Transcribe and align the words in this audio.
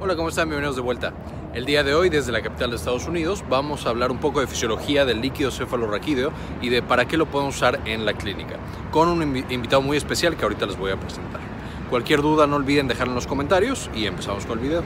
Hola, 0.00 0.14
¿cómo 0.14 0.28
están? 0.28 0.48
Bienvenidos 0.48 0.76
de 0.76 0.82
vuelta. 0.82 1.12
El 1.54 1.66
día 1.66 1.82
de 1.82 1.92
hoy, 1.92 2.08
desde 2.08 2.30
la 2.30 2.40
capital 2.40 2.70
de 2.70 2.76
Estados 2.76 3.08
Unidos, 3.08 3.42
vamos 3.50 3.84
a 3.84 3.88
hablar 3.88 4.12
un 4.12 4.18
poco 4.18 4.38
de 4.38 4.46
fisiología 4.46 5.04
del 5.04 5.20
líquido 5.20 5.50
cefalorraquídeo 5.50 6.30
y 6.62 6.68
de 6.68 6.82
para 6.82 7.08
qué 7.08 7.16
lo 7.16 7.26
podemos 7.26 7.56
usar 7.56 7.80
en 7.84 8.06
la 8.06 8.12
clínica, 8.12 8.58
con 8.92 9.08
un 9.08 9.36
invitado 9.50 9.82
muy 9.82 9.96
especial 9.96 10.36
que 10.36 10.44
ahorita 10.44 10.66
les 10.66 10.78
voy 10.78 10.92
a 10.92 11.00
presentar. 11.00 11.40
Cualquier 11.90 12.22
duda 12.22 12.46
no 12.46 12.54
olviden 12.54 12.86
dejarla 12.86 13.10
en 13.10 13.16
los 13.16 13.26
comentarios 13.26 13.90
y 13.92 14.06
empezamos 14.06 14.46
con 14.46 14.60
el 14.60 14.64
video. 14.68 14.84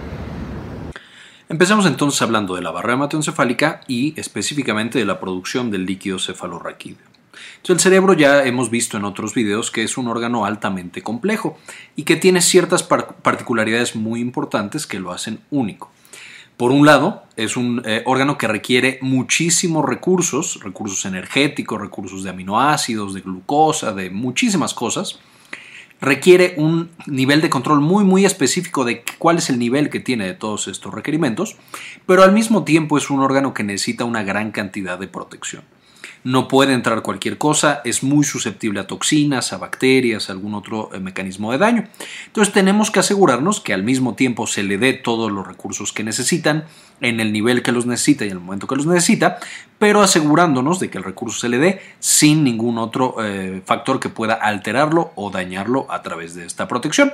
Empecemos 1.51 1.85
entonces 1.85 2.23
hablando 2.23 2.55
de 2.55 2.63
la 2.63 2.71
barrera 2.71 2.95
hematoencefálica 2.95 3.83
y 3.87 4.19
específicamente 4.19 4.99
de 4.99 5.05
la 5.05 5.21
producción 5.21 5.71
del 5.71 5.85
líquido 5.85 6.19
cefalorraquídeo. 6.19 7.12
El 7.69 7.81
cerebro 7.81 8.13
ya 8.13 8.45
hemos 8.45 8.71
visto 8.71 8.97
en 8.97 9.05
otros 9.05 9.35
videos 9.35 9.71
que 9.71 9.83
es 9.83 9.97
un 9.97 10.09
órgano 10.09 10.45
altamente 10.45 11.03
complejo 11.03 11.59
y 11.97 12.03
que 12.03 12.17
tiene 12.17 12.43
ciertas 12.43 12.83
particularidades 12.83 13.97
muy 13.97 14.21
importantes 14.21 14.87
que 14.87 15.01
lo 15.01 15.13
hacen 15.13 15.41
único. 15.51 15.91
Por 16.57 16.71
un 16.71 16.85
lado, 16.85 17.25
es 17.37 17.57
un 17.57 17.83
eh, 17.85 18.03
órgano 18.05 18.37
que 18.37 18.47
requiere 18.47 18.99
muchísimos 19.01 19.85
recursos, 19.85 20.61
recursos 20.63 21.05
energéticos, 21.07 21.81
recursos 21.81 22.25
de 22.25 22.31
aminoácidos, 22.31 23.15
de 23.15 23.21
glucosa, 23.21 23.93
de 23.93 24.11
muchísimas 24.11 24.75
cosas. 24.75 25.19
Requiere 26.01 26.55
un 26.59 26.91
nivel 27.07 27.41
de 27.41 27.49
control 27.49 27.81
muy 27.81 28.05
muy 28.05 28.25
específico 28.25 28.85
de 28.85 29.03
cuál 29.19 29.39
es 29.39 29.51
el 29.51 29.59
nivel 29.59 29.89
que 29.89 30.01
tiene 30.01 30.27
de 30.27 30.35
todos 30.35 30.69
estos 30.69 30.93
requerimientos, 30.93 31.57
pero 32.07 32.23
al 32.23 32.33
mismo 32.33 32.65
tiempo 32.65 32.99
es 32.99 33.09
un 33.09 33.21
órgano 33.21 33.55
que 33.55 33.63
necesita 33.63 34.05
una 34.05 34.23
gran 34.23 34.51
cantidad 34.51 34.99
de 34.99 35.09
protección 35.09 35.63
no 36.25 36.47
puede 36.47 36.73
entrar 36.73 37.03
cualquier 37.03 37.37
cosa, 37.37 37.81
es 37.85 38.03
muy 38.03 38.25
susceptible 38.25 38.81
a 38.81 38.87
toxinas, 38.87 39.53
a 39.53 39.59
bacterias, 39.59 40.29
a 40.29 40.33
algún 40.33 40.55
otro 40.55 40.91
eh, 40.93 41.01
mecanismo 41.01 41.53
de 41.53 41.59
daño. 41.59 41.89
Entonces 42.27 42.55
tenemos 42.55 42.91
que 42.91 43.01
asegurarnos 43.01 43.61
que 43.61 43.75
al 43.75 43.83
mismo 43.83 44.15
tiempo 44.15 44.47
se 44.47 44.63
le 44.63 44.79
dé 44.79 44.93
todos 44.93 45.33
los 45.33 45.47
recursos 45.47 45.93
que 45.93 46.05
necesitan, 46.05 46.65
en 47.01 47.19
el 47.19 47.33
nivel 47.33 47.63
que 47.63 47.73
los 47.73 47.85
necesita 47.85 48.25
y 48.25 48.29
en 48.29 48.35
el 48.35 48.41
momento 48.41 48.69
que 48.69 48.77
los 48.77 48.87
necesita, 48.87 49.41
pero 49.79 50.03
asegurándonos 50.03 50.79
de 50.79 50.89
que 50.89 50.99
el 50.99 51.05
recurso 51.05 51.41
se 51.41 51.49
le 51.49 51.59
dé 51.59 51.83
sin 51.99 52.45
ningún 52.45 52.79
otro 52.79 53.17
eh, 53.19 53.61
factor 53.67 53.99
que 53.99 54.09
pueda 54.09 54.35
alterarlo 54.35 55.13
o 55.17 55.31
dañarlo 55.31 55.87
a 55.91 56.03
través 56.03 56.37
de 56.37 56.47
esta 56.47 56.69
protección. 56.69 57.13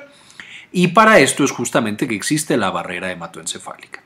Y 0.71 0.89
para 0.89 1.19
esto 1.21 1.43
es 1.43 1.51
justamente 1.51 2.07
que 2.07 2.15
existe 2.15 2.59
la 2.59 2.71
barrera 2.71 3.11
hematoencefálica. 3.11 4.03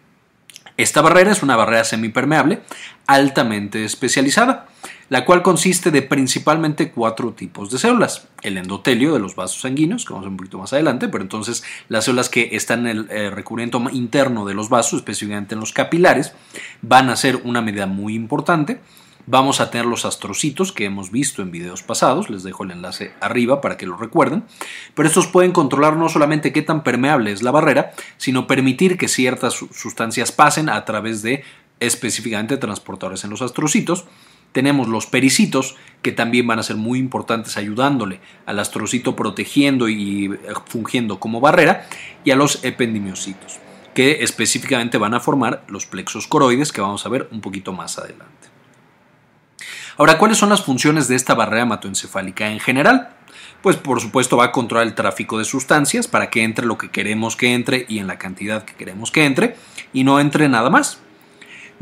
Esta 0.77 1.02
barrera 1.02 1.32
es 1.32 1.42
una 1.42 1.56
barrera 1.56 1.82
semipermeable 1.82 2.60
altamente 3.06 3.84
especializada 3.84 4.68
la 5.12 5.27
cual 5.27 5.42
consiste 5.42 5.91
de 5.91 6.00
principalmente 6.00 6.91
cuatro 6.91 7.34
tipos 7.34 7.70
de 7.70 7.77
células. 7.77 8.28
El 8.41 8.56
endotelio 8.56 9.12
de 9.12 9.18
los 9.18 9.36
vasos 9.36 9.60
sanguíneos, 9.60 10.06
que 10.06 10.14
vamos 10.14 10.24
a 10.24 10.28
ver 10.28 10.30
un 10.30 10.36
poquito 10.38 10.56
más 10.56 10.72
adelante, 10.72 11.06
pero 11.08 11.22
entonces 11.22 11.62
las 11.91 12.06
células 12.06 12.30
que 12.30 12.48
están 12.52 12.86
en 12.86 12.96
el 12.96 13.10
eh, 13.10 13.28
recubrimiento 13.28 13.78
interno 13.92 14.46
de 14.46 14.55
los 14.55 14.70
vasos, 14.70 15.00
específicamente 15.00 15.55
en 15.55 15.60
los 15.60 15.74
capilares, 15.74 16.33
van 16.80 17.10
a 17.10 17.16
ser 17.16 17.42
una 17.44 17.60
medida 17.60 17.84
muy 17.84 18.14
importante. 18.14 18.80
Vamos 19.27 19.60
a 19.60 19.70
tener 19.70 19.84
los 19.84 20.06
astrocitos 20.06 20.72
que 20.72 20.86
hemos 20.86 21.10
visto 21.10 21.42
en 21.42 21.50
videos 21.50 21.83
pasados, 21.83 22.30
les 22.30 22.42
dejo 22.42 22.64
el 22.64 22.70
enlace 22.70 23.12
arriba 23.20 23.60
para 23.60 23.77
que 23.77 23.84
lo 23.84 23.98
recuerden, 23.98 24.44
pero 24.94 25.06
estos 25.06 25.27
pueden 25.27 25.52
controlar 25.52 25.98
no 25.98 26.08
solamente 26.08 26.55
qué 26.55 26.62
tan 26.62 26.83
permeable 26.83 27.33
es 27.33 27.42
la 27.42 27.50
barrera, 27.50 27.92
sino 28.16 28.46
permitir 28.46 28.96
que 28.96 29.08
ciertas 29.08 29.62
sustancias 29.74 30.33
pasen 30.33 30.70
a 30.70 30.83
través 30.86 31.20
de 31.20 31.44
específicamente 31.80 32.56
transportadores 32.56 33.24
en 33.24 33.30
los 33.30 33.42
astrocitos 33.42 34.06
tenemos 34.53 34.89
los 34.89 35.06
pericitos, 35.06 35.77
que 36.03 36.12
también 36.12 36.47
van 36.47 36.58
a 36.58 36.62
ser 36.62 36.77
muy 36.77 36.98
importantes 36.98 37.56
ayudándole 37.56 38.20
al 38.47 38.58
astrocito 38.58 39.17
protegiendo 39.17 39.89
y 39.89 40.27
eh, 40.27 40.39
fungiendo 40.67 41.19
como 41.19 41.41
barrera, 41.41 41.86
y 42.25 42.31
a 42.31 42.36
los 42.36 42.64
ependimiocitos, 42.64 43.58
que 43.95 44.23
específicamente 44.23 44.98
van 44.98 45.14
a 45.14 45.20
formar 45.20 45.64
los 45.69 45.86
plexos 45.86 46.27
coroides 46.27 46.73
que 46.73 46.80
vamos 46.80 47.05
a 47.06 47.08
ver 47.08 47.28
un 47.33 47.41
poquito 47.41 47.73
más 47.73 47.98
adelante. 47.98 48.48
Ahora, 49.98 50.18
¿cuáles 50.18 50.39
son 50.39 50.48
las 50.48 50.62
funciones 50.62 51.08
de 51.08 51.17
esta 51.17 51.35
barrera 51.35 51.62
hematoencefálica 51.62 52.51
en 52.51 52.61
general? 52.61 53.11
Pues 53.62 53.77
por 53.77 54.01
supuesto 54.01 54.36
va 54.36 54.46
a 54.46 54.52
controlar 54.52 54.86
el 54.86 54.95
tráfico 54.95 55.39
de 55.39 55.45
sustancias 55.45 56.08
para 56.08 56.30
que 56.30 56.42
entre 56.42 56.67
lo 56.67 56.79
que 56.79 56.91
queremos 56.91 57.36
que 57.36 57.55
entre 57.55 57.86
y 57.89 57.98
en 57.98 58.07
la 58.07 58.18
cantidad 58.18 58.64
que 58.64 58.74
queremos 58.74 59.12
que 59.12 59.24
entre 59.24 59.57
y 59.92 60.02
no 60.02 60.18
entre 60.18 60.48
nada 60.48 60.70
más 60.70 60.98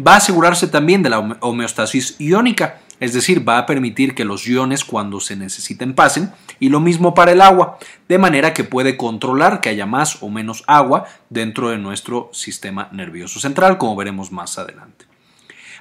va 0.07 0.15
a 0.15 0.17
asegurarse 0.17 0.67
también 0.67 1.03
de 1.03 1.11
la 1.11 1.19
homeostasis 1.41 2.17
iónica, 2.19 2.81
es 3.01 3.13
decir, 3.15 3.49
va 3.49 3.59
a 3.59 3.67
permitir 3.67 4.15
que 4.15 4.25
los 4.25 4.47
iones 4.47 4.85
cuando 4.85 5.21
se 5.21 5.37
necesiten 5.37 5.95
pasen, 5.95 6.33
y 6.59 6.69
lo 6.69 6.81
mismo 6.81 7.15
para 7.15 7.33
el 7.33 7.41
agua, 7.41 7.79
de 8.09 8.19
manera 8.19 8.53
que 8.53 8.65
puede 8.65 8.97
controlar 8.97 9.61
que 9.61 9.71
haya 9.71 9.87
más 9.87 10.23
o 10.23 10.29
menos 10.29 10.65
agua 10.67 11.07
dentro 11.31 11.71
de 11.71 11.79
nuestro 11.79 12.31
sistema 12.33 12.89
nervioso 12.93 13.41
central, 13.41 13.79
como 13.79 13.97
veremos 13.97 14.31
más 14.33 14.59
adelante. 14.59 15.10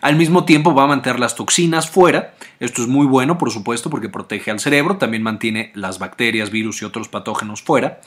Al 0.02 0.16
mismo 0.16 0.46
tiempo 0.46 0.74
va 0.74 0.84
a 0.84 0.88
mantener 0.88 1.20
las 1.20 1.36
toxinas 1.36 1.90
fuera. 1.90 2.34
Esto 2.60 2.82
es 2.82 2.88
muy 2.88 3.06
bueno, 3.06 3.38
por 3.38 3.52
supuesto, 3.52 3.90
porque 3.90 4.10
protege 4.10 4.52
al 4.52 4.60
cerebro, 4.60 4.98
también 4.98 5.24
mantiene 5.24 5.72
las 5.76 6.00
bacterias, 6.00 6.52
virus 6.52 6.82
y 6.82 6.86
otros 6.86 7.08
patógenos 7.08 7.62
fuera. 7.62 8.00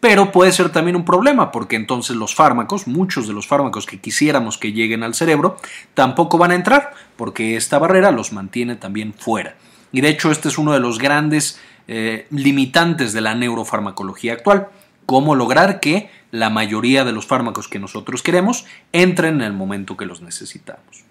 Pero 0.00 0.30
puede 0.32 0.52
ser 0.52 0.70
también 0.70 0.96
un 0.96 1.04
problema, 1.04 1.50
porque 1.50 1.76
entonces 1.76 2.16
los 2.16 2.34
fármacos, 2.34 2.86
muchos 2.86 3.26
de 3.26 3.34
los 3.34 3.46
fármacos 3.46 3.86
que 3.86 4.00
quisiéramos 4.00 4.58
que 4.58 4.72
lleguen 4.72 5.02
al 5.02 5.14
cerebro, 5.14 5.56
tampoco 5.94 6.38
van 6.38 6.50
a 6.50 6.54
entrar, 6.54 6.92
porque 7.16 7.56
esta 7.56 7.78
barrera 7.78 8.10
los 8.10 8.32
mantiene 8.32 8.76
también 8.76 9.14
fuera. 9.14 9.56
Y 9.92 10.00
de 10.02 10.10
hecho 10.10 10.30
este 10.30 10.48
es 10.48 10.58
uno 10.58 10.72
de 10.72 10.80
los 10.80 10.98
grandes 10.98 11.60
eh, 11.86 12.26
limitantes 12.30 13.12
de 13.14 13.22
la 13.22 13.34
neurofarmacología 13.34 14.34
actual. 14.34 14.68
Cómo 15.06 15.34
lograr 15.34 15.80
que 15.80 16.10
la 16.30 16.50
mayoría 16.50 17.04
de 17.04 17.12
los 17.12 17.26
fármacos 17.26 17.68
que 17.68 17.78
nosotros 17.78 18.22
queremos 18.22 18.66
entren 18.92 19.36
en 19.36 19.42
el 19.42 19.54
momento 19.54 19.96
que 19.96 20.04
los 20.04 20.20
necesitamos. 20.20 21.07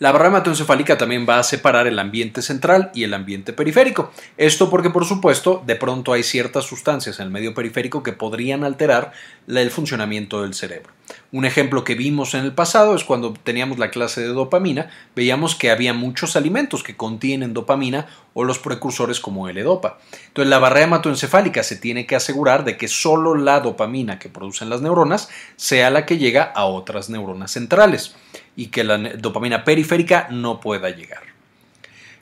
La 0.00 0.10
barrera 0.10 0.30
hematoencefálica 0.30 0.98
también 0.98 1.24
va 1.28 1.38
a 1.38 1.44
separar 1.44 1.86
el 1.86 2.00
ambiente 2.00 2.42
central 2.42 2.90
y 2.94 3.04
el 3.04 3.14
ambiente 3.14 3.52
periférico. 3.52 4.10
Esto 4.36 4.68
porque, 4.68 4.90
por 4.90 5.04
supuesto, 5.04 5.62
de 5.64 5.76
pronto 5.76 6.12
hay 6.12 6.24
ciertas 6.24 6.64
sustancias 6.64 7.20
en 7.20 7.26
el 7.26 7.30
medio 7.30 7.54
periférico 7.54 8.02
que 8.02 8.12
podrían 8.12 8.64
alterar 8.64 9.12
el 9.46 9.70
funcionamiento 9.70 10.42
del 10.42 10.54
cerebro. 10.54 10.90
Un 11.30 11.44
ejemplo 11.44 11.84
que 11.84 11.94
vimos 11.94 12.34
en 12.34 12.44
el 12.44 12.54
pasado 12.54 12.96
es 12.96 13.04
cuando 13.04 13.34
teníamos 13.34 13.78
la 13.78 13.90
clase 13.90 14.20
de 14.22 14.28
dopamina, 14.28 14.90
veíamos 15.14 15.54
que 15.54 15.70
había 15.70 15.92
muchos 15.92 16.34
alimentos 16.34 16.82
que 16.82 16.96
contienen 16.96 17.54
dopamina 17.54 18.06
o 18.32 18.42
los 18.42 18.58
precursores 18.58 19.20
como 19.20 19.48
L-dopa. 19.48 19.98
Entonces 20.28 20.50
la 20.50 20.58
barrera 20.58 20.86
hematoencefálica 20.86 21.62
se 21.62 21.76
tiene 21.76 22.04
que 22.06 22.16
asegurar 22.16 22.64
de 22.64 22.76
que 22.76 22.88
solo 22.88 23.36
la 23.36 23.60
dopamina 23.60 24.18
que 24.18 24.28
producen 24.28 24.70
las 24.70 24.80
neuronas 24.80 25.28
sea 25.56 25.90
la 25.90 26.04
que 26.04 26.18
llega 26.18 26.42
a 26.42 26.64
otras 26.64 27.10
neuronas 27.10 27.52
centrales 27.52 28.16
y 28.56 28.66
que 28.66 28.84
la 28.84 28.98
dopamina 28.98 29.64
periférica 29.64 30.28
no 30.30 30.60
pueda 30.60 30.90
llegar. 30.90 31.34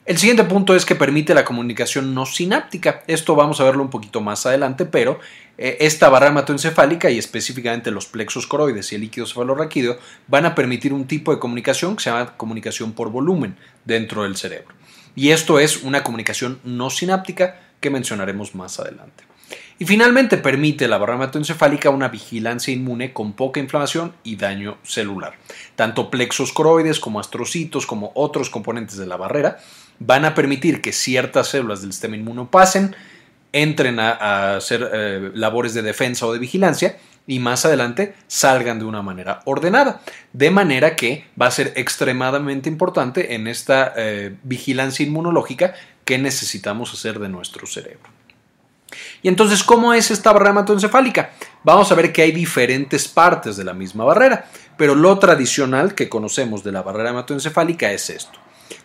El 0.05 0.17
siguiente 0.17 0.43
punto 0.43 0.75
es 0.75 0.85
que 0.85 0.95
permite 0.95 1.33
la 1.33 1.45
comunicación 1.45 2.13
no 2.13 2.25
sináptica. 2.25 3.03
Esto 3.07 3.35
vamos 3.35 3.61
a 3.61 3.63
verlo 3.63 3.83
un 3.83 3.89
poquito 3.89 4.19
más 4.19 4.45
adelante, 4.45 4.85
pero 4.85 5.19
eh, 5.57 5.77
esta 5.79 6.09
barra 6.09 6.27
hematoencefálica 6.27 7.09
y 7.09 7.17
específicamente 7.17 7.89
los 7.89 8.07
plexos 8.07 8.45
coroides 8.45 8.91
y 8.91 8.95
el 8.95 9.01
líquido 9.01 9.25
cefalorraquídeo 9.25 9.97
van 10.27 10.45
a 10.45 10.55
permitir 10.55 10.91
un 10.91 11.07
tipo 11.07 11.31
de 11.31 11.39
comunicación 11.39 11.95
que 11.95 12.03
se 12.03 12.09
llama 12.09 12.35
comunicación 12.35 12.91
por 12.91 13.11
volumen 13.11 13.55
dentro 13.85 14.23
del 14.23 14.35
cerebro. 14.35 14.75
Y 15.15 15.29
esto 15.29 15.57
es 15.57 15.83
una 15.83 16.03
comunicación 16.03 16.59
no 16.65 16.89
sináptica 16.89 17.61
que 17.79 17.89
mencionaremos 17.89 18.55
más 18.55 18.81
adelante. 18.81 19.23
Y 19.79 19.85
finalmente 19.85 20.37
permite 20.37 20.87
la 20.87 20.97
barra 20.97 21.15
hematoencefálica 21.15 21.89
una 21.89 22.09
vigilancia 22.09 22.73
inmune 22.73 23.11
con 23.13 23.33
poca 23.33 23.59
inflamación 23.59 24.13
y 24.23 24.35
daño 24.35 24.77
celular. 24.83 25.33
Tanto 25.75 26.09
plexos 26.09 26.53
coroides 26.53 26.99
como 26.99 27.19
astrocitos 27.19 27.85
como 27.85 28.11
otros 28.15 28.49
componentes 28.49 28.97
de 28.97 29.07
la 29.07 29.17
barrera 29.17 29.57
van 29.99 30.25
a 30.25 30.35
permitir 30.35 30.81
que 30.81 30.91
ciertas 30.91 31.49
células 31.49 31.81
del 31.81 31.91
sistema 31.91 32.15
inmuno 32.15 32.49
pasen, 32.49 32.95
entren 33.51 33.99
a, 33.99 34.55
hacer 34.55 34.89
eh, 34.93 35.31
labores 35.35 35.73
de 35.73 35.81
defensa 35.81 36.25
o 36.25 36.33
de 36.33 36.39
vigilancia 36.39 36.97
y 37.25 37.39
más 37.39 37.65
adelante 37.65 38.15
salgan 38.27 38.79
de 38.79 38.85
una 38.85 39.01
manera 39.01 39.41
ordenada. 39.45 40.01
De 40.33 40.51
manera 40.51 40.95
que 40.95 41.25
va 41.39 41.47
a 41.47 41.51
ser 41.51 41.73
extremadamente 41.75 42.69
importante 42.69 43.35
en 43.35 43.47
esta 43.47 43.93
eh, 43.95 44.35
vigilancia 44.43 45.05
inmunológica 45.05 45.73
que 46.03 46.17
necesitamos 46.17 46.93
hacer 46.93 47.19
de 47.19 47.29
nuestro 47.29 47.65
cerebro. 47.65 48.09
Y 49.21 49.27
entonces, 49.27 49.63
¿cómo 49.63 49.93
es 49.93 50.11
esta 50.11 50.31
barrera 50.31 50.51
hematoencefálica? 50.51 51.31
Vamos 51.63 51.91
a 51.91 51.95
ver 51.95 52.11
que 52.11 52.21
hay 52.21 52.31
diferentes 52.31 53.07
partes 53.07 53.57
de 53.57 53.63
la 53.63 53.73
misma 53.73 54.03
barrera, 54.03 54.45
pero 54.77 54.95
lo 54.95 55.17
tradicional 55.19 55.95
que 55.95 56.09
conocemos 56.09 56.63
de 56.63 56.71
la 56.71 56.81
barrera 56.81 57.11
hematoencefálica 57.11 57.91
es 57.91 58.09
esto. 58.09 58.39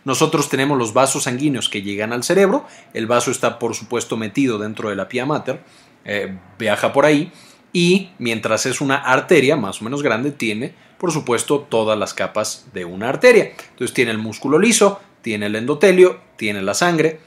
Nosotros 0.04 0.48
tenemos 0.48 0.78
los 0.78 0.92
vasos 0.92 1.24
sanguíneos 1.24 1.68
que 1.68 1.82
llegan 1.82 2.12
al 2.12 2.24
cerebro, 2.24 2.66
el 2.94 3.06
vaso 3.06 3.30
está 3.30 3.58
por 3.58 3.74
supuesto 3.74 4.16
metido 4.16 4.58
dentro 4.58 4.90
de 4.90 4.96
la 4.96 5.08
pia 5.08 5.26
mater, 5.26 5.60
eh, 6.04 6.38
viaja 6.58 6.92
por 6.92 7.04
ahí 7.04 7.32
y 7.72 8.10
mientras 8.18 8.66
es 8.66 8.80
una 8.80 8.96
arteria 8.96 9.56
más 9.56 9.80
o 9.80 9.84
menos 9.84 10.02
grande 10.02 10.30
tiene 10.30 10.74
por 10.98 11.12
supuesto 11.12 11.60
todas 11.60 11.98
las 11.98 12.12
capas 12.12 12.66
de 12.74 12.84
una 12.84 13.08
arteria. 13.08 13.52
Entonces 13.70 13.94
tiene 13.94 14.10
el 14.10 14.18
músculo 14.18 14.58
liso, 14.58 15.00
tiene 15.22 15.46
el 15.46 15.56
endotelio, 15.56 16.20
tiene 16.36 16.60
la 16.62 16.74
sangre, 16.74 17.20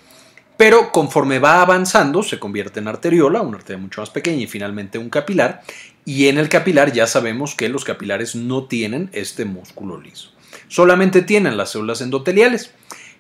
pero 0.62 0.92
conforme 0.92 1.40
va 1.40 1.64
avanzando 1.64 2.22
se 2.22 2.38
convierte 2.38 2.80
en 2.80 2.88
arteriola, 2.88 3.42
una 3.42 3.58
arteria 3.58 3.82
mucho 3.82 4.00
más 4.00 4.12
pequeña 4.12 4.44
y 4.44 4.48
finalmente 4.48 5.00
un 5.00 5.10
capilar, 5.10 5.64
Y 6.06 6.28
en 6.28 6.38
el 6.38 6.50
capilar 6.50 6.94
ya 6.94 7.08
sabemos 7.08 7.56
que 7.56 7.68
los 7.68 7.84
capilares 7.84 8.36
no 8.36 8.66
tienen 8.66 9.10
este 9.12 9.44
músculo 9.44 10.00
liso. 10.00 10.30
Solamente 10.68 11.24
tienen 11.24 11.58
las 11.58 11.72
células 11.72 12.02
endoteliales. 12.02 12.76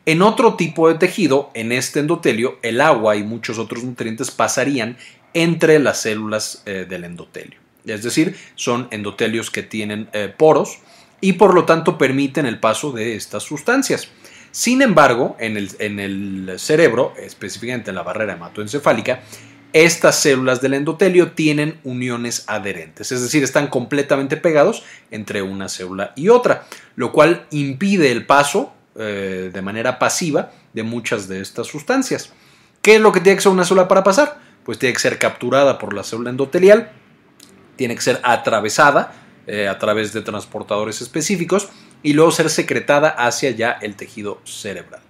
En 0.06 0.22
otro 0.22 0.54
tipo 0.54 0.88
de 0.88 1.00
tejido, 1.00 1.50
en 1.56 1.72
este 1.72 2.00
endotelio, 2.00 2.60
el 2.62 2.80
agua 2.80 3.16
y 3.16 3.24
muchos 3.24 3.58
otros 3.58 3.84
nutrientes 3.84 4.30
pasarían 4.30 4.98
entre 5.34 5.80
las 5.80 6.00
células 6.00 6.62
eh, 6.68 6.86
del 6.88 7.06
endotelio. 7.06 7.58
Es 7.88 8.04
decir, 8.04 8.38
son 8.54 8.88
endotelios 8.92 9.50
que 9.50 9.64
tienen 9.64 10.10
eh, 10.14 10.32
poros 10.32 10.78
y 11.22 11.34
por 11.34 11.56
lo 11.56 11.66
tanto 11.66 11.98
permiten 11.98 12.46
el 12.46 12.60
paso 12.60 12.92
de 12.92 13.16
estas 13.16 13.42
sustancias. 13.42 14.10
Sin 14.51 14.81
embargo, 14.81 15.36
en 15.39 15.57
el, 15.57 15.71
en 15.80 16.00
el 16.00 16.59
cerebro, 16.59 17.13
específicamente 17.18 17.92
en 17.92 17.95
la 17.95 18.03
barrera 18.03 18.33
hematoencefálica, 18.33 19.21
estas 19.74 20.19
células 20.19 20.62
del 20.62 20.74
endotelio 20.74 21.31
tienen 21.31 21.80
uniones 21.86 22.44
adherentes, 22.48 23.12
es 23.13 23.21
decir, 23.21 23.44
están 23.44 23.68
completamente 23.68 24.36
pegados 24.36 24.83
entre 25.12 25.42
una 25.42 25.69
célula 25.69 26.12
y 26.18 26.27
otra, 26.27 26.65
lo 26.95 27.13
cual 27.13 27.45
impide 27.51 28.12
el 28.12 28.25
paso 28.25 28.74
eh, 28.95 29.50
de 29.53 29.62
manera 29.62 29.98
pasiva 29.98 30.51
de 30.74 30.83
muchas 30.83 31.30
de 31.30 31.39
estas 31.39 31.68
sustancias. 31.68 32.33
¿Qué 32.81 32.95
es 32.95 33.01
lo 33.01 33.13
que 33.13 33.21
tiene 33.21 33.38
que 33.38 33.44
ser 33.44 33.51
una 33.53 33.63
célula 33.63 33.88
para 33.88 34.03
pasar? 34.03 34.39
Pues 34.65 34.77
tiene 34.77 34.92
que 34.94 35.00
ser 35.00 35.18
capturada 35.18 35.77
por 35.77 35.94
la 35.94 36.03
célula 36.03 36.31
endotelial, 36.31 36.92
tiene 37.77 37.95
que 37.95 38.01
ser 38.01 38.19
atravesada 38.24 39.13
eh, 39.48 39.69
a 39.69 39.80
través 39.80 40.12
de 40.12 40.21
transportadores 40.21 41.01
específicos 41.01 41.69
y 42.03 42.13
luego 42.13 42.31
ser 42.31 42.50
secretada 42.50 43.09
hacia 43.09 43.51
ya 43.51 43.71
el 43.71 43.95
tejido 43.95 44.42
cerebral. 44.45 45.01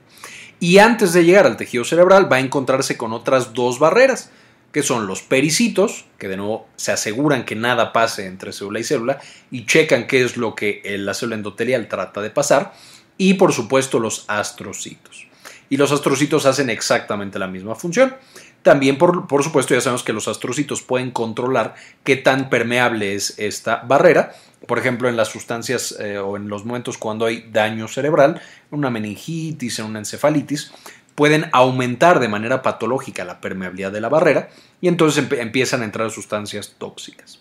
Y 0.59 0.77
antes 0.77 1.13
de 1.13 1.25
llegar 1.25 1.45
al 1.45 1.57
tejido 1.57 1.83
cerebral 1.83 2.31
va 2.31 2.38
a 2.38 2.41
encontrarse 2.41 2.97
con 2.97 3.13
otras 3.13 3.53
dos 3.53 3.79
barreras, 3.79 4.29
que 4.71 4.83
son 4.83 5.07
los 5.07 5.21
pericitos, 5.21 6.05
que 6.17 6.27
de 6.27 6.38
nuevo 6.38 6.67
se 6.75 6.91
aseguran 6.91 7.45
que 7.45 7.55
nada 7.55 7.91
pase 7.91 8.25
entre 8.25 8.53
célula 8.53 8.79
y 8.79 8.83
célula 8.83 9.19
y 9.49 9.65
checan 9.65 10.07
qué 10.07 10.23
es 10.23 10.38
lo 10.38 10.55
que 10.55 10.81
la 10.99 11.13
célula 11.13 11.35
endotelial 11.35 11.88
trata 11.88 12.21
de 12.21 12.29
pasar, 12.29 12.73
y 13.17 13.33
por 13.35 13.53
supuesto 13.53 13.99
los 13.99 14.25
astrocitos. 14.27 15.27
Y 15.69 15.77
los 15.77 15.91
astrocitos 15.91 16.45
hacen 16.45 16.69
exactamente 16.69 17.39
la 17.39 17.47
misma 17.47 17.75
función. 17.75 18.15
También, 18.63 18.98
por, 18.98 19.28
por, 19.28 19.44
supuesto, 19.44 19.74
ya 19.74 19.81
sabemos 19.81 20.04
que 20.04 20.13
los 20.13 20.28
astrocitos 20.28 20.81
pueden 20.81 21.12
controlar 21.12 21.75
qué 22.04 22.16
tan 22.16 22.50
permeable 22.50 23.16
es 23.16 23.38
esta 23.40 23.78
barrera. 23.78 24.34
Por 24.68 24.78
ejemplo, 24.78 25.10
en 25.10 25.18
las 25.18 25.30
sustancias 25.30 25.96
eh, 26.00 26.19
o 26.19 26.38
en 26.38 26.48
los 26.48 26.66
momentos 26.66 26.98
cuando 26.98 27.25
hay 27.25 27.50
daño 27.52 27.88
cerebral, 27.88 28.40
una 28.69 28.92
meningitis, 28.92 29.80
en 29.80 29.86
una 29.86 30.00
encefalitis, 30.00 30.72
pueden 31.16 31.50
aumentar 31.52 32.19
de 32.19 32.28
manera 32.28 32.62
patológica 32.62 33.25
la 33.25 33.42
permeabilidad 33.42 33.92
de 33.92 34.02
la 34.02 34.10
barrera 34.10 34.50
y 34.80 34.88
entonces 34.88 35.25
empiezan 35.31 35.81
a 35.81 35.86
entrar 35.86 36.12
sustancias 36.12 36.75
tóxicas. 36.78 37.40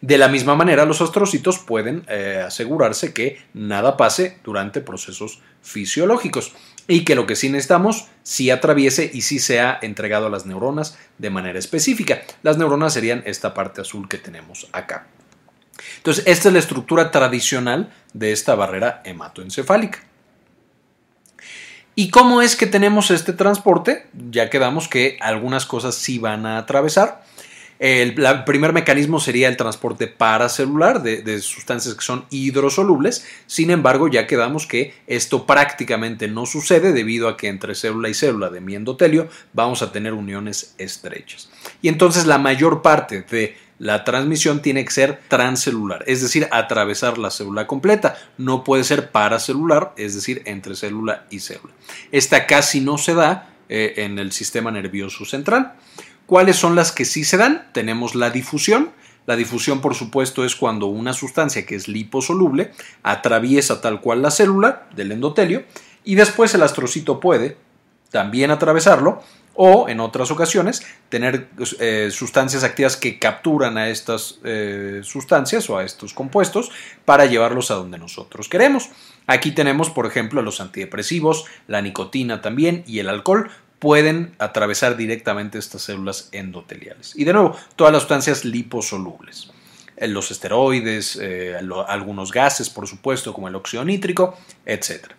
De 0.00 0.16
la 0.16 0.28
misma 0.28 0.54
manera, 0.54 0.84
los 0.84 1.00
astrocitos 1.00 1.58
pueden 1.58 2.04
eh, 2.08 2.42
asegurarse 2.46 3.12
que 3.12 3.38
nada 3.52 3.96
pase 3.96 4.38
durante 4.44 4.80
procesos 4.80 5.42
fisiológicos 5.60 6.52
y 6.88 7.04
que 7.04 7.14
lo 7.14 7.26
que 7.26 7.36
sí 7.36 7.50
necesitamos 7.50 8.06
sí 8.24 8.50
atraviese 8.50 9.08
y 9.12 9.20
sí 9.20 9.38
sea 9.38 9.78
entregado 9.80 10.26
a 10.26 10.30
las 10.30 10.46
neuronas 10.46 10.98
de 11.18 11.30
manera 11.30 11.58
específica. 11.58 12.22
Las 12.42 12.56
neuronas 12.56 12.94
serían 12.94 13.22
esta 13.26 13.54
parte 13.54 13.82
azul 13.82 14.08
que 14.08 14.18
tenemos 14.18 14.66
acá. 14.72 15.06
Entonces, 15.98 16.24
esta 16.26 16.48
es 16.48 16.52
la 16.54 16.58
estructura 16.58 17.10
tradicional 17.10 17.92
de 18.14 18.32
esta 18.32 18.54
barrera 18.54 19.02
hematoencefálica. 19.04 20.00
¿Y 21.94 22.10
cómo 22.10 22.42
es 22.42 22.56
que 22.56 22.66
tenemos 22.66 23.10
este 23.10 23.32
transporte? 23.32 24.06
Ya 24.30 24.50
quedamos 24.50 24.88
que 24.88 25.18
algunas 25.20 25.66
cosas 25.66 25.94
sí 25.94 26.18
van 26.18 26.46
a 26.46 26.58
atravesar. 26.58 27.22
El, 27.78 28.14
primer 28.44 28.72
mecanismo 28.72 29.20
sería 29.20 29.48
el 29.48 29.56
transporte 29.56 30.08
paracelular 30.08 31.02
de, 31.02 31.22
de, 31.22 31.40
sustancias 31.40 31.94
que 31.94 32.04
son 32.04 32.24
hidrosolubles. 32.30 33.24
Sin 33.46 33.70
embargo, 33.70 34.08
ya 34.08 34.26
quedamos 34.26 34.66
que 34.66 34.94
esto 35.06 35.46
prácticamente 35.46 36.26
no 36.26 36.44
sucede 36.44 36.92
debido 36.92 37.28
a 37.28 37.36
que 37.36 37.48
entre 37.48 37.74
célula 37.74 38.08
y 38.08 38.14
célula 38.14 38.50
de 38.50 38.60
mi 38.60 38.74
endotelio 38.74 39.28
vamos 39.52 39.82
a 39.82 39.92
tener 39.92 40.12
uniones 40.12 40.74
estrechas. 40.78 41.50
Y 41.80 41.88
entonces 41.88 42.26
la 42.26 42.38
mayor 42.38 42.82
parte 42.82 43.22
de 43.22 43.56
la 43.78 44.04
transmisión 44.04 44.60
tiene 44.60 44.84
que 44.84 44.90
ser 44.90 45.20
transcelular, 45.28 46.02
es 46.06 46.20
decir, 46.20 46.48
atravesar 46.50 47.16
la 47.16 47.30
célula 47.30 47.66
completa. 47.66 48.16
No 48.36 48.64
puede 48.64 48.84
ser 48.84 49.10
paracelular, 49.10 49.92
es 49.96 50.14
decir, 50.14 50.42
entre 50.46 50.74
célula 50.74 51.26
y 51.30 51.40
célula. 51.40 51.72
Esta 52.10 52.46
casi 52.46 52.80
no 52.80 52.98
se 52.98 53.14
da 53.14 53.50
eh, 53.68 53.94
en 53.98 54.18
el 54.18 54.32
sistema 54.32 54.70
nervioso 54.70 55.24
central. 55.24 55.74
¿Cuáles 56.28 56.56
son 56.56 56.76
las 56.76 56.92
que 56.92 57.06
sí 57.06 57.24
se 57.24 57.38
dan? 57.38 57.70
Tenemos 57.72 58.14
la 58.14 58.28
difusión. 58.28 58.90
La 59.24 59.34
difusión, 59.34 59.80
por 59.80 59.94
supuesto, 59.94 60.44
es 60.44 60.56
cuando 60.56 60.84
una 60.84 61.14
sustancia 61.14 61.64
que 61.64 61.74
es 61.74 61.88
liposoluble 61.88 62.70
atraviesa 63.02 63.80
tal 63.80 64.02
cual 64.02 64.20
la 64.20 64.30
célula 64.30 64.86
del 64.94 65.12
endotelio 65.12 65.64
y 66.04 66.16
después 66.16 66.52
el 66.52 66.62
astrocito 66.62 67.18
puede 67.18 67.56
también 68.10 68.50
atravesarlo 68.50 69.22
o 69.54 69.88
en 69.88 70.00
otras 70.00 70.30
ocasiones 70.30 70.82
tener 71.08 71.48
eh, 71.80 72.10
sustancias 72.12 72.62
activas 72.62 72.98
que 72.98 73.18
capturan 73.18 73.78
a 73.78 73.88
estas 73.88 74.38
eh, 74.44 75.00
sustancias 75.04 75.70
o 75.70 75.78
a 75.78 75.84
estos 75.84 76.12
compuestos 76.12 76.70
para 77.06 77.24
llevarlos 77.24 77.70
a 77.70 77.76
donde 77.76 77.96
nosotros 77.96 78.50
queremos. 78.50 78.90
Aquí 79.26 79.52
tenemos, 79.52 79.88
por 79.88 80.04
ejemplo, 80.04 80.42
los 80.42 80.60
antidepresivos, 80.60 81.46
la 81.68 81.80
nicotina 81.80 82.42
también 82.42 82.84
y 82.86 82.98
el 82.98 83.08
alcohol 83.08 83.50
pueden 83.78 84.34
atravesar 84.38 84.96
directamente 84.96 85.58
estas 85.58 85.82
células 85.82 86.28
endoteliales. 86.32 87.14
Y 87.16 87.24
de 87.24 87.32
nuevo, 87.32 87.56
todas 87.76 87.92
las 87.92 88.02
sustancias 88.02 88.44
liposolubles. 88.44 89.50
Eh, 89.96 90.08
los 90.08 90.30
esteroides, 90.30 91.20
algunos 91.86 92.32
gases, 92.32 92.70
por 92.70 92.86
supuesto, 92.86 93.32
como 93.32 93.48
el 93.48 93.54
óxido 93.54 93.84
nítrico, 93.84 94.36
etc. 94.66 95.12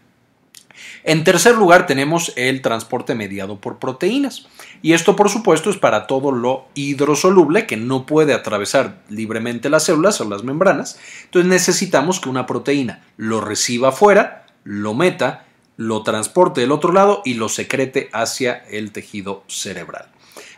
En 1.03 1.23
tercer 1.23 1.56
lugar 1.56 1.85
tenemos 1.85 2.33
el 2.35 2.61
transporte 2.61 3.15
mediado 3.15 3.59
por 3.59 3.79
proteínas. 3.79 4.47
Y 4.81 4.94
esto 4.94 5.15
por 5.15 5.29
supuesto 5.29 5.69
es 5.69 5.77
para 5.77 6.07
todo 6.07 6.31
lo 6.31 6.67
hidrosoluble 6.73 7.65
que 7.65 7.77
no 7.77 8.05
puede 8.05 8.33
atravesar 8.33 9.01
libremente 9.09 9.69
las 9.69 9.83
células 9.83 10.19
o 10.21 10.29
las 10.29 10.44
membranas. 10.44 11.00
Entonces 11.25 11.50
necesitamos 11.50 12.19
que 12.19 12.29
una 12.29 12.45
proteína 12.45 13.03
lo 13.17 13.41
reciba 13.41 13.89
afuera, 13.89 14.45
lo 14.63 14.94
meta, 14.94 15.45
lo 15.79 16.03
transporte 16.03 16.59
del 16.59 16.73
otro 16.73 16.91
lado 16.91 17.21
y 17.23 17.35
lo 17.35 17.47
secrete 17.47 18.09
hacia 18.11 18.65
el 18.69 18.91
tejido 18.91 19.45
cerebral. 19.47 20.09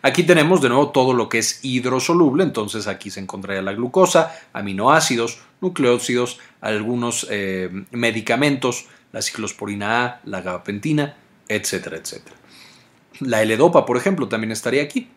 Aquí 0.02 0.24
tenemos 0.24 0.64
de 0.64 0.70
nuevo 0.70 0.90
todo 0.90 1.14
lo 1.14 1.30
que 1.30 1.38
es 1.38 1.60
hidrosoluble, 1.62 2.44
entonces 2.44 2.88
aquí 2.88 3.12
se 3.12 3.20
encontraría 3.20 3.62
la 3.62 3.74
glucosa, 3.74 4.36
aminoácidos, 4.52 5.38
nucleócidos, 5.62 6.40
algunos 6.60 7.28
eh, 7.30 7.70
medicamentos, 7.92 8.88
la 9.12 9.22
ciclosporina 9.22 10.06
A, 10.06 10.22
la 10.24 10.42
gabapentina, 10.42 11.16
etcétera, 11.48 11.98
etcétera. 11.98 12.36
La 13.20 13.44
L-Dopa, 13.44 13.86
por 13.86 13.98
ejemplo, 13.98 14.28
también 14.28 14.52
estaría 14.52 14.82
aquí. 14.82 15.08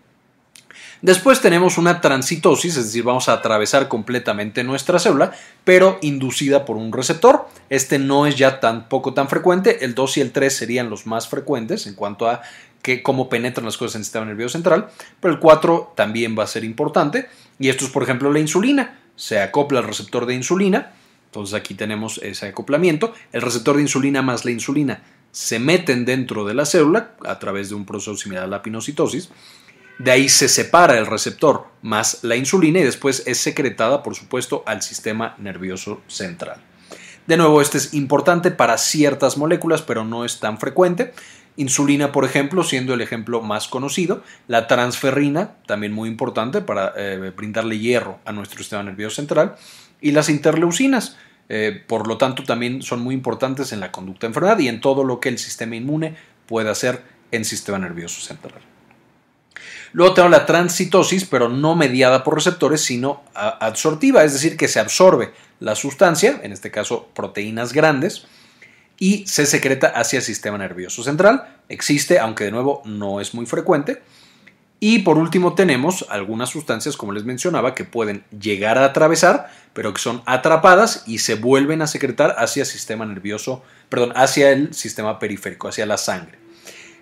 Después 1.05 1.43
tenemos 1.43 1.77
una 1.77 2.01
transitosis, 2.01 2.79
es 2.79 2.87
decir, 2.87 3.03
vamos 3.03 3.29
a 3.29 3.35
atravesar 3.35 3.89
completamente 3.89 4.65
nuestra 4.65 4.99
célula, 4.99 5.33
pero 5.63 5.99
inducida 6.01 6.65
por 6.65 6.79
un 6.79 6.95
receptor. 6.95 7.47
Este 7.69 7.99
no 7.99 8.27
es 8.27 8.37
ya 8.37 8.59
tan 8.59 8.89
poco 8.89 9.13
tan 9.13 9.29
frecuente, 9.29 9.85
el 9.85 9.95
2 9.95 10.17
y 10.17 10.21
el 10.23 10.33
3 10.33 10.57
serían 10.57 10.89
los 10.89 11.07
más 11.07 11.29
frecuentes 11.29 11.87
en 11.87 11.95
cuanto 11.95 12.27
a 12.27 12.41
que 12.81 13.03
cómo 13.03 13.29
penetran 13.29 13.67
las 13.67 13.77
cosas 13.77 13.97
en 13.97 13.99
el 13.99 14.05
sistema 14.07 14.25
nervioso 14.25 14.53
central, 14.53 14.89
pero 15.21 15.35
el 15.35 15.41
4 15.41 15.93
también 15.95 16.39
va 16.39 16.45
a 16.45 16.47
ser 16.47 16.65
importante, 16.65 17.29
y 17.59 17.69
esto 17.69 17.85
es 17.85 17.91
por 17.91 18.03
ejemplo 18.03 18.33
la 18.33 18.39
insulina. 18.39 18.99
Se 19.15 19.41
acopla 19.41 19.81
al 19.81 19.87
receptor 19.87 20.25
de 20.25 20.33
insulina, 20.33 20.95
entonces 21.27 21.55
aquí 21.55 21.75
tenemos 21.75 22.17
ese 22.23 22.47
acoplamiento. 22.47 23.13
El 23.31 23.43
receptor 23.43 23.77
de 23.77 23.83
insulina 23.83 24.23
más 24.23 24.47
la 24.47 24.53
insulina 24.53 25.03
se 25.33 25.59
meten 25.59 26.07
dentro 26.07 26.47
de 26.47 26.55
la 26.55 26.65
célula 26.65 27.11
a 27.27 27.39
través 27.39 27.69
de 27.69 27.75
un 27.75 27.85
proceso 27.85 28.17
similar 28.17 28.45
a 28.45 28.47
la 28.47 28.63
pinocitosis. 28.63 29.29
De 29.99 30.11
ahí 30.11 30.29
se 30.29 30.49
separa 30.49 30.99
el 30.99 31.07
receptor 31.07 31.69
más 31.83 32.25
la 32.25 32.37
insulina 32.37 32.81
y 32.81 32.85
después 32.85 33.23
es 33.27 33.39
secretada, 33.39 34.03
por 34.03 34.17
supuesto, 34.17 34.65
al 34.67 34.83
sistema 34.83 35.37
nervioso 35.39 36.03
central. 36.09 36.61
De 37.27 37.37
nuevo, 37.37 37.63
este 37.63 37.79
es 37.79 37.95
importante 37.95 38.51
para 38.51 38.77
ciertas 38.77 39.39
moléculas, 39.39 39.83
pero 39.83 40.05
no 40.05 40.25
es 40.25 40.41
tan 40.41 40.59
frecuente. 40.59 41.13
Insulina, 41.57 42.11
por 42.11 42.25
ejemplo, 42.25 42.65
siendo 42.65 42.93
el 42.93 43.01
ejemplo 43.01 43.41
más 43.41 43.69
conocido. 43.69 44.23
La 44.49 44.67
transferrina, 44.67 45.55
también 45.67 45.93
muy 45.93 46.09
importante 46.09 46.61
para 46.61 46.93
eh, 46.97 47.33
brindarle 47.35 47.79
hierro 47.79 48.19
a 48.25 48.33
nuestro 48.33 48.59
sistema 48.59 48.83
nervioso 48.83 49.17
central 49.17 49.55
y 50.01 50.11
las 50.11 50.29
interleucinas. 50.29 51.17
Eh, 51.49 51.83
por 51.87 52.09
lo 52.09 52.19
tanto, 52.19 52.43
también 52.43 52.83
son 52.83 53.01
muy 53.01 53.15
importantes 53.15 53.73
en 53.73 53.81
la 53.81 53.93
conducta 53.93 54.27
de 54.27 54.31
enfermedad 54.31 54.59
y 54.59 54.69
en 54.69 54.81
todo 54.81 55.05
lo 55.05 55.21
que 55.21 55.29
el 55.29 55.39
sistema 55.39 55.77
inmune 55.77 56.17
puede 56.47 56.69
hacer 56.69 57.03
en 57.31 57.45
sistema 57.45 57.79
nervioso 57.79 58.21
central. 58.21 58.74
Luego 59.95 60.13
tenemos 60.13 60.37
la 60.37 60.45
transcitosis, 60.45 61.25
pero 61.25 61.49
no 61.49 61.77
mediada 61.77 62.25
por 62.25 62.35
receptores, 62.35 62.81
sino 62.81 63.23
absortiva, 63.33 64.25
es 64.25 64.33
decir, 64.33 64.57
que 64.57 64.67
se 64.67 64.81
absorbe 64.81 65.33
la 65.61 65.77
sustancia, 65.77 66.41
en 66.43 66.53
este 66.53 66.73
caso 66.73 67.09
proteínas 67.15 67.73
grandes, 67.73 68.27
y 68.99 69.25
se 69.29 69.47
secreta 69.47 69.87
hacia 69.87 70.19
el 70.19 70.25
sistema 70.25 70.59
nervioso 70.59 71.05
central. 71.05 71.59
Existe, 71.69 72.19
aunque 72.19 72.43
de 72.43 72.51
nuevo 72.51 72.83
no 72.85 73.21
es 73.21 73.35
muy 73.35 73.47
frecuente. 73.47 74.03
Y 74.81 74.99
por 74.99 75.17
último 75.17 75.55
tenemos 75.55 76.05
algunas 76.11 76.51
sustancias, 76.51 76.97
como 76.97 77.13
les 77.13 77.25
mencionaba, 77.25 77.77
que 77.77 77.85
pueden 77.85 78.25
llegar 78.37 78.79
a 78.79 78.87
atravesar, 78.87 79.49
pero 79.75 79.95
que 79.95 80.03
son 80.03 80.23
atrapadas 80.27 81.05
y 81.07 81.19
se 81.19 81.37
vuelven 81.37 81.83
a 81.83 81.87
secretar 81.87 82.35
hacia 82.37 82.63
el 82.63 82.67
sistema 82.67 83.07
nervioso, 83.07 83.63
perdón, 83.89 84.13
hacia 84.17 84.51
el 84.51 84.75
sistema 84.75 85.21
periférico, 85.21 85.69
hacia 85.69 85.87
la 85.87 85.99
sangre. 85.99 86.44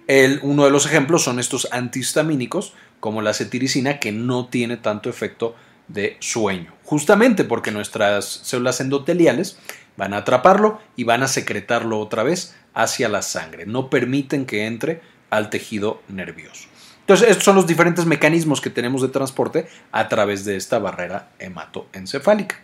El, 0.06 0.40
uno 0.42 0.64
de 0.64 0.71
los 0.71 0.87
ejemplos 0.87 1.23
son 1.23 1.38
estos 1.38 1.68
antihistamínicos, 1.71 2.75
como 3.00 3.23
la 3.23 3.35
cetiricina, 3.35 3.99
que 3.99 4.12
no 4.12 4.47
tiene 4.47 4.76
tanto 4.76 5.09
efecto 5.11 5.54
de 5.88 6.16
sueño, 6.21 6.73
justamente 6.85 7.44
porque 7.44 7.71
nuestras 7.71 8.25
células 8.25 8.80
endoteliales 8.80 9.59
van 9.97 10.14
a 10.14 10.18
atraparlo 10.18 10.80
y 10.97 11.04
van 11.04 11.23
a 11.23 11.28
secretarlo 11.28 11.99
otra 11.99 12.23
vez 12.23 12.54
hacia 12.75 13.09
la 13.09 13.23
sangre, 13.23 13.66
no 13.66 13.90
permiten 13.90 14.47
que 14.47 14.66
entre 14.66 15.02
al 15.30 15.50
tejido 15.50 16.02
nervioso. 16.09 16.68
Entonces, 17.00 17.30
estos 17.30 17.44
son 17.44 17.56
los 17.56 17.66
diferentes 17.66 18.06
mecanismos 18.06 18.61
que 18.61 18.71
tenemos 18.71 19.02
de 19.02 19.09
transporte 19.09 19.66
a 19.90 20.09
través 20.09 20.44
de 20.44 20.56
esta 20.56 20.78
barrera 20.78 21.30
hematoencefálica. 21.38 22.61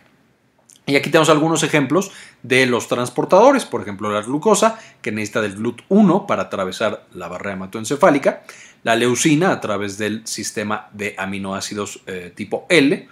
Y 0.89 0.95
aquí 0.95 1.11
tenemos 1.11 1.29
algunos 1.29 1.61
ejemplos 1.61 2.11
de 2.41 2.65
los 2.65 2.87
transportadores, 2.87 3.65
por 3.65 3.81
ejemplo 3.81 4.11
la 4.11 4.21
glucosa, 4.21 4.79
que 5.01 5.11
necesita 5.11 5.41
del 5.41 5.57
GLUT1 5.57 6.25
para 6.25 6.43
atravesar 6.43 7.05
la 7.13 7.27
barrera 7.27 7.53
hematoencefálica, 7.53 8.41
la 8.81 8.95
leucina 8.95 9.51
a 9.51 9.61
través 9.61 9.99
del 9.99 10.25
sistema 10.25 10.89
de 10.93 11.13
aminoácidos 11.17 12.01
eh, 12.07 12.33
tipo 12.35 12.65
L, 12.69 13.07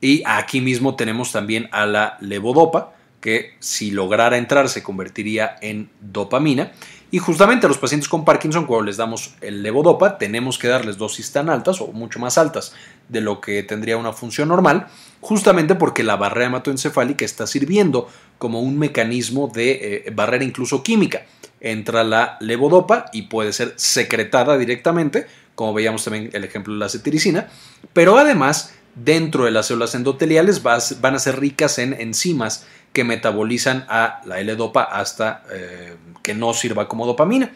y 0.00 0.22
aquí 0.26 0.60
mismo 0.60 0.94
tenemos 0.94 1.32
también 1.32 1.70
a 1.72 1.86
la 1.86 2.18
levodopa, 2.20 2.92
que 3.26 3.56
si 3.58 3.90
lograra 3.90 4.38
entrar 4.38 4.68
se 4.68 4.84
convertiría 4.84 5.56
en 5.60 5.90
dopamina, 6.00 6.70
y 7.10 7.18
justamente 7.18 7.66
a 7.66 7.68
los 7.68 7.76
pacientes 7.76 8.08
con 8.08 8.24
Parkinson, 8.24 8.66
cuando 8.66 8.84
les 8.84 8.98
damos 8.98 9.34
el 9.40 9.64
levodopa, 9.64 10.16
tenemos 10.16 10.58
que 10.60 10.68
darles 10.68 10.96
dosis 10.96 11.32
tan 11.32 11.50
altas 11.50 11.80
o 11.80 11.88
mucho 11.88 12.20
más 12.20 12.38
altas 12.38 12.72
de 13.08 13.20
lo 13.20 13.40
que 13.40 13.64
tendría 13.64 13.96
una 13.96 14.12
función 14.12 14.46
normal, 14.46 14.86
justamente 15.20 15.74
porque 15.74 16.04
la 16.04 16.14
barrera 16.14 16.46
hematoencefálica 16.46 17.24
está 17.24 17.48
sirviendo 17.48 18.08
como 18.38 18.60
un 18.60 18.78
mecanismo 18.78 19.50
de 19.52 20.04
eh, 20.06 20.10
barrera 20.14 20.44
incluso 20.44 20.84
química. 20.84 21.26
Entra 21.60 22.04
la 22.04 22.36
levodopa 22.38 23.06
y 23.12 23.22
puede 23.22 23.52
ser 23.52 23.74
secretada 23.74 24.56
directamente, 24.56 25.26
como 25.56 25.74
veíamos 25.74 26.04
también 26.04 26.30
el 26.32 26.44
ejemplo 26.44 26.74
de 26.74 26.78
la 26.78 26.88
cetiricina, 26.88 27.48
pero 27.92 28.18
además 28.18 28.72
dentro 28.94 29.44
de 29.44 29.50
las 29.50 29.66
células 29.66 29.96
endoteliales 29.96 30.62
van 30.62 31.14
a 31.14 31.18
ser 31.18 31.40
ricas 31.40 31.80
en 31.80 31.92
enzimas 31.92 32.66
que 32.96 33.04
metabolizan 33.04 33.84
a 33.90 34.22
la 34.24 34.40
L-dopa 34.40 34.84
hasta 34.84 35.42
eh, 35.52 35.96
que 36.22 36.32
no 36.32 36.54
sirva 36.54 36.88
como 36.88 37.04
dopamina. 37.04 37.52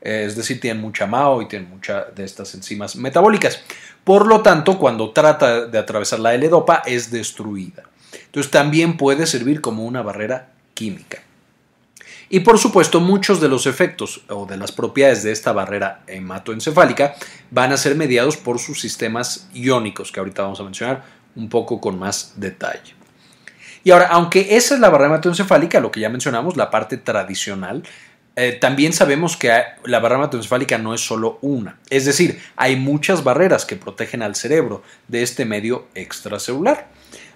Eh, 0.00 0.22
es 0.24 0.36
decir, 0.36 0.60
tienen 0.60 0.80
mucha 0.80 1.04
MAO 1.04 1.42
y 1.42 1.48
tienen 1.48 1.68
muchas 1.68 2.14
de 2.14 2.24
estas 2.24 2.54
enzimas 2.54 2.94
metabólicas. 2.94 3.60
Por 4.04 4.28
lo 4.28 4.40
tanto, 4.40 4.78
cuando 4.78 5.10
trata 5.10 5.66
de 5.66 5.78
atravesar 5.78 6.20
la 6.20 6.32
L-dopa 6.34 6.84
es 6.86 7.10
destruida. 7.10 7.82
Entonces 8.26 8.52
también 8.52 8.96
puede 8.96 9.26
servir 9.26 9.60
como 9.60 9.84
una 9.84 10.02
barrera 10.02 10.52
química. 10.74 11.22
Y 12.28 12.40
por 12.40 12.60
supuesto, 12.60 13.00
muchos 13.00 13.40
de 13.40 13.48
los 13.48 13.66
efectos 13.66 14.22
o 14.28 14.46
de 14.46 14.58
las 14.58 14.70
propiedades 14.70 15.24
de 15.24 15.32
esta 15.32 15.50
barrera 15.50 16.04
hematoencefálica 16.06 17.16
van 17.50 17.72
a 17.72 17.76
ser 17.76 17.96
mediados 17.96 18.36
por 18.36 18.60
sus 18.60 18.80
sistemas 18.80 19.48
iónicos, 19.52 20.12
que 20.12 20.20
ahorita 20.20 20.42
vamos 20.42 20.60
a 20.60 20.62
mencionar 20.62 21.02
un 21.34 21.48
poco 21.48 21.80
con 21.80 21.98
más 21.98 22.34
detalle. 22.36 22.97
Y 23.84 23.90
ahora, 23.90 24.08
aunque 24.08 24.56
esa 24.56 24.74
es 24.74 24.80
la 24.80 24.90
barrera 24.90 25.10
hematoencefálica, 25.10 25.80
lo 25.80 25.90
que 25.90 26.00
ya 26.00 26.08
mencionamos, 26.08 26.56
la 26.56 26.70
parte 26.70 26.96
tradicional, 26.96 27.82
eh, 28.40 28.52
también 28.52 28.92
sabemos 28.92 29.36
que 29.36 29.50
la 29.84 29.98
barrera 29.98 30.20
hematoencefálica 30.20 30.78
no 30.78 30.94
es 30.94 31.00
solo 31.00 31.38
una. 31.42 31.78
Es 31.90 32.04
decir, 32.04 32.40
hay 32.54 32.76
muchas 32.76 33.24
barreras 33.24 33.64
que 33.64 33.74
protegen 33.74 34.22
al 34.22 34.36
cerebro 34.36 34.82
de 35.08 35.22
este 35.22 35.44
medio 35.44 35.88
extracelular. 35.94 36.88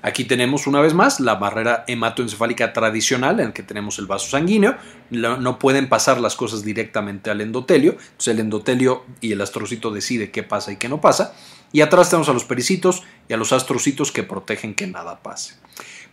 Aquí 0.03 0.25
tenemos 0.25 0.67
una 0.67 0.81
vez 0.81 0.95
más 0.95 1.21
la 1.21 1.37
barrera 1.37 1.85
hematoencefálica 1.87 2.73
tradicional 2.73 3.39
en 3.41 3.47
la 3.47 3.55
que 3.55 3.63
tenemos 3.63 3.99
el 3.99 4.07
vaso 4.07 4.31
sanguíneo. 4.31 4.77
No, 5.11 5.59
pueden 5.59 5.89
pasar 5.89 6.21
las 6.21 6.37
cosas 6.37 6.65
directamente 6.65 7.31
al 7.31 7.41
endotelio. 7.41 7.97
El 8.27 8.41
endotelio 8.41 9.05
y 9.21 9.33
el 9.33 9.41
astrocito 9.41 9.91
decide 9.91 10.31
qué 10.31 10.43
pasa 10.43 10.73
y 10.73 10.77
qué 10.77 10.89
no 10.89 11.01
pasa. 11.01 11.35
Y 11.73 11.81
atrás 11.81 12.11
tenemos 12.11 12.29
a 12.29 12.33
los 12.33 12.45
pericitos 12.45 13.03
y 13.29 13.33
a 13.33 13.37
los 13.37 13.53
astrocitos 13.53 14.13
que 14.13 14.23
protegen 14.25 14.75
que 14.75 14.87
nada 14.87 15.23
pase. 15.23 15.55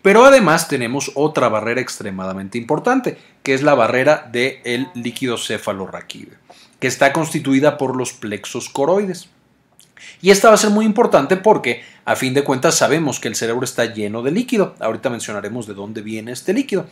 Pero 0.02 0.26
además 0.26 0.68
tenemos 0.68 1.12
otra 1.16 1.50
barrera 1.50 1.82
extremadamente 1.82 2.58
importante, 2.58 3.18
que 3.44 3.54
es 3.54 3.64
la 3.64 3.76
barrera 3.76 4.30
del 4.32 4.88
líquido 4.94 5.38
cefalorraquídeo, 5.38 6.38
que 6.80 6.88
está 6.88 7.12
constituida 7.12 7.78
por 7.78 7.96
los 7.96 8.14
plexos 8.14 8.70
coroides. 8.70 9.30
Y 10.22 10.32
esta 10.32 10.50
va 10.50 10.56
a 10.56 10.58
ser 10.58 10.70
muy 10.70 10.86
importante 10.86 11.36
porque, 11.38 11.84
a 12.06 12.16
fin 12.16 12.34
de 12.34 12.44
cuentas, 12.44 12.76
sabemos 12.76 13.20
que 13.20 13.28
el 13.28 13.36
cerebro 13.36 13.64
está 13.64 13.94
lleno 13.94 14.22
de 14.22 14.32
líquido. 14.32 14.76
Ahorita 14.80 15.10
mencionaremos 15.10 15.68
de 15.68 15.74
dónde 15.74 16.02
viene 16.02 16.32
este 16.32 16.54
líquido. 16.54 16.88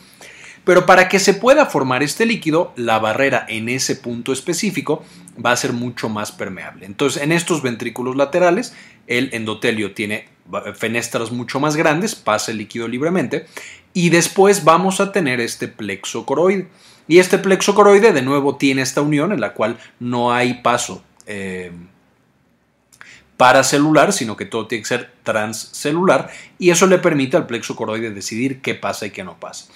Pero 0.65 0.85
para 0.85 1.07
que 1.07 1.19
se 1.19 1.33
pueda 1.33 1.65
formar 1.65 2.03
este 2.03 2.25
líquido, 2.25 2.73
la 2.75 2.99
barrera 2.99 3.45
en 3.47 3.69
ese 3.69 3.95
punto 3.95 4.33
específico 4.33 5.05
va 5.43 5.53
a 5.53 5.57
ser 5.57 5.71
mucho 5.71 6.09
más 6.09 6.33
permeable. 6.33 6.85
Entonces, 6.85 7.23
en 7.23 7.31
estos 7.31 7.61
ventrículos 7.61 8.17
laterales, 8.17 8.75
el 9.07 9.29
endotelio 9.31 9.93
tiene 9.93 10.27
fenestras 10.75 11.31
mucho 11.31 11.59
más 11.59 11.75
grandes, 11.75 12.15
pasa 12.15 12.51
el 12.51 12.57
líquido 12.57 12.87
libremente, 12.87 13.45
y 13.93 14.09
después 14.09 14.63
vamos 14.63 14.99
a 14.99 15.11
tener 15.11 15.39
este 15.39 15.67
plexo 15.67 16.25
coroide. 16.25 16.67
Y 17.07 17.19
este 17.19 17.37
plexo 17.37 17.73
coroide 17.73 18.11
de 18.11 18.21
nuevo 18.21 18.57
tiene 18.57 18.81
esta 18.81 19.01
unión 19.01 19.31
en 19.31 19.39
la 19.39 19.53
cual 19.53 19.77
no 19.99 20.33
hay 20.33 20.55
paso 20.55 21.03
eh, 21.25 21.71
paracelular, 23.37 24.11
sino 24.11 24.35
que 24.35 24.45
todo 24.45 24.67
tiene 24.67 24.81
que 24.81 24.89
ser 24.89 25.11
transcelular, 25.23 26.29
y 26.59 26.71
eso 26.71 26.87
le 26.87 26.97
permite 26.97 27.37
al 27.37 27.47
plexo 27.47 27.75
coroide 27.75 28.11
decidir 28.11 28.61
qué 28.61 28.75
pasa 28.75 29.05
y 29.05 29.11
qué 29.11 29.23
no 29.23 29.39
pasa. 29.39 29.67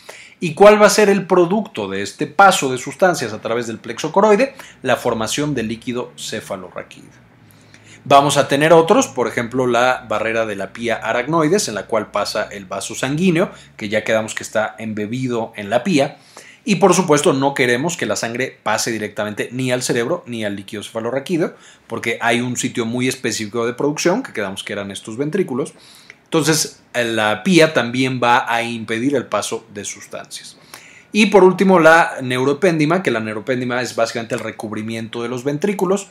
¿Y 0.43 0.55
cuál 0.55 0.81
va 0.81 0.87
a 0.87 0.89
ser 0.89 1.07
el 1.09 1.27
producto 1.27 1.87
de 1.87 2.01
este 2.01 2.25
paso 2.25 2.71
de 2.71 2.79
sustancias 2.79 3.31
a 3.31 3.41
través 3.41 3.67
del 3.67 3.77
plexo 3.77 4.11
coroide? 4.11 4.55
La 4.81 4.95
formación 4.95 5.53
del 5.53 5.67
líquido 5.67 6.11
cefalorraquídeo. 6.17 7.30
Vamos 8.03 8.37
a 8.37 8.47
tener 8.47 8.73
otros, 8.73 9.07
por 9.07 9.27
ejemplo, 9.27 9.67
la 9.67 10.05
barrera 10.09 10.47
de 10.47 10.55
la 10.55 10.73
pía 10.73 10.95
aracnoides, 10.95 11.67
en 11.67 11.75
la 11.75 11.85
cual 11.85 12.09
pasa 12.09 12.47
el 12.51 12.65
vaso 12.65 12.95
sanguíneo, 12.95 13.51
que 13.77 13.89
ya 13.89 14.03
quedamos 14.03 14.33
que 14.33 14.43
está 14.43 14.75
embebido 14.79 15.53
en 15.55 15.69
la 15.69 15.83
pía. 15.83 16.17
Y 16.65 16.75
por 16.75 16.95
supuesto, 16.95 17.33
no 17.33 17.53
queremos 17.53 17.97
que 17.97 18.07
la 18.07 18.15
sangre 18.15 18.57
pase 18.63 18.91
directamente 18.91 19.49
ni 19.51 19.71
al 19.71 19.83
cerebro 19.83 20.23
ni 20.25 20.43
al 20.43 20.55
líquido 20.55 20.81
cefalorraquídeo, 20.81 21.55
porque 21.85 22.17
hay 22.21 22.41
un 22.41 22.57
sitio 22.57 22.85
muy 22.85 23.07
específico 23.07 23.67
de 23.67 23.73
producción, 23.73 24.23
que 24.23 24.33
quedamos 24.33 24.63
que 24.63 24.73
eran 24.73 24.89
estos 24.89 25.17
ventrículos. 25.17 25.73
Entonces, 26.23 26.81
la 26.93 27.43
pía 27.43 27.73
también 27.73 28.19
va 28.23 28.51
a 28.51 28.63
impedir 28.63 29.15
el 29.15 29.25
paso 29.27 29.65
de 29.73 29.85
sustancias. 29.85 30.57
Y 31.11 31.27
por 31.27 31.43
último, 31.43 31.79
la 31.79 32.13
neuropéndima, 32.21 33.03
que 33.03 33.11
la 33.11 33.19
neuropéndima 33.19 33.81
es 33.81 33.95
básicamente 33.95 34.33
el 34.33 34.41
recubrimiento 34.41 35.21
de 35.21 35.29
los 35.29 35.43
ventrículos 35.43 36.07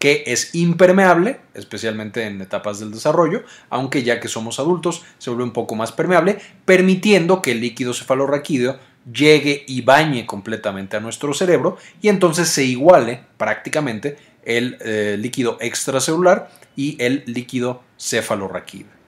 que 0.00 0.24
es 0.26 0.54
impermeable, 0.54 1.40
especialmente 1.52 2.24
en 2.24 2.40
etapas 2.40 2.80
del 2.80 2.90
desarrollo, 2.90 3.44
aunque 3.68 4.02
ya 4.02 4.18
que 4.18 4.28
somos 4.28 4.58
adultos 4.58 5.04
se 5.18 5.28
vuelve 5.28 5.44
un 5.44 5.52
poco 5.52 5.76
más 5.76 5.92
permeable, 5.92 6.38
permitiendo 6.64 7.42
que 7.42 7.52
el 7.52 7.60
líquido 7.60 7.92
cefalorraquídeo 7.92 8.78
llegue 9.12 9.62
y 9.68 9.82
bañe 9.82 10.26
completamente 10.26 10.96
a 10.96 11.00
nuestro 11.00 11.34
cerebro 11.34 11.76
y 12.00 12.08
entonces 12.08 12.48
se 12.48 12.64
iguale 12.64 13.20
prácticamente 13.36 14.16
el 14.42 14.78
eh, 14.80 15.16
líquido 15.18 15.58
extracelular 15.60 16.50
y 16.76 16.96
el 16.98 17.22
líquido 17.26 17.82
cefalorraquídeo. 17.98 18.99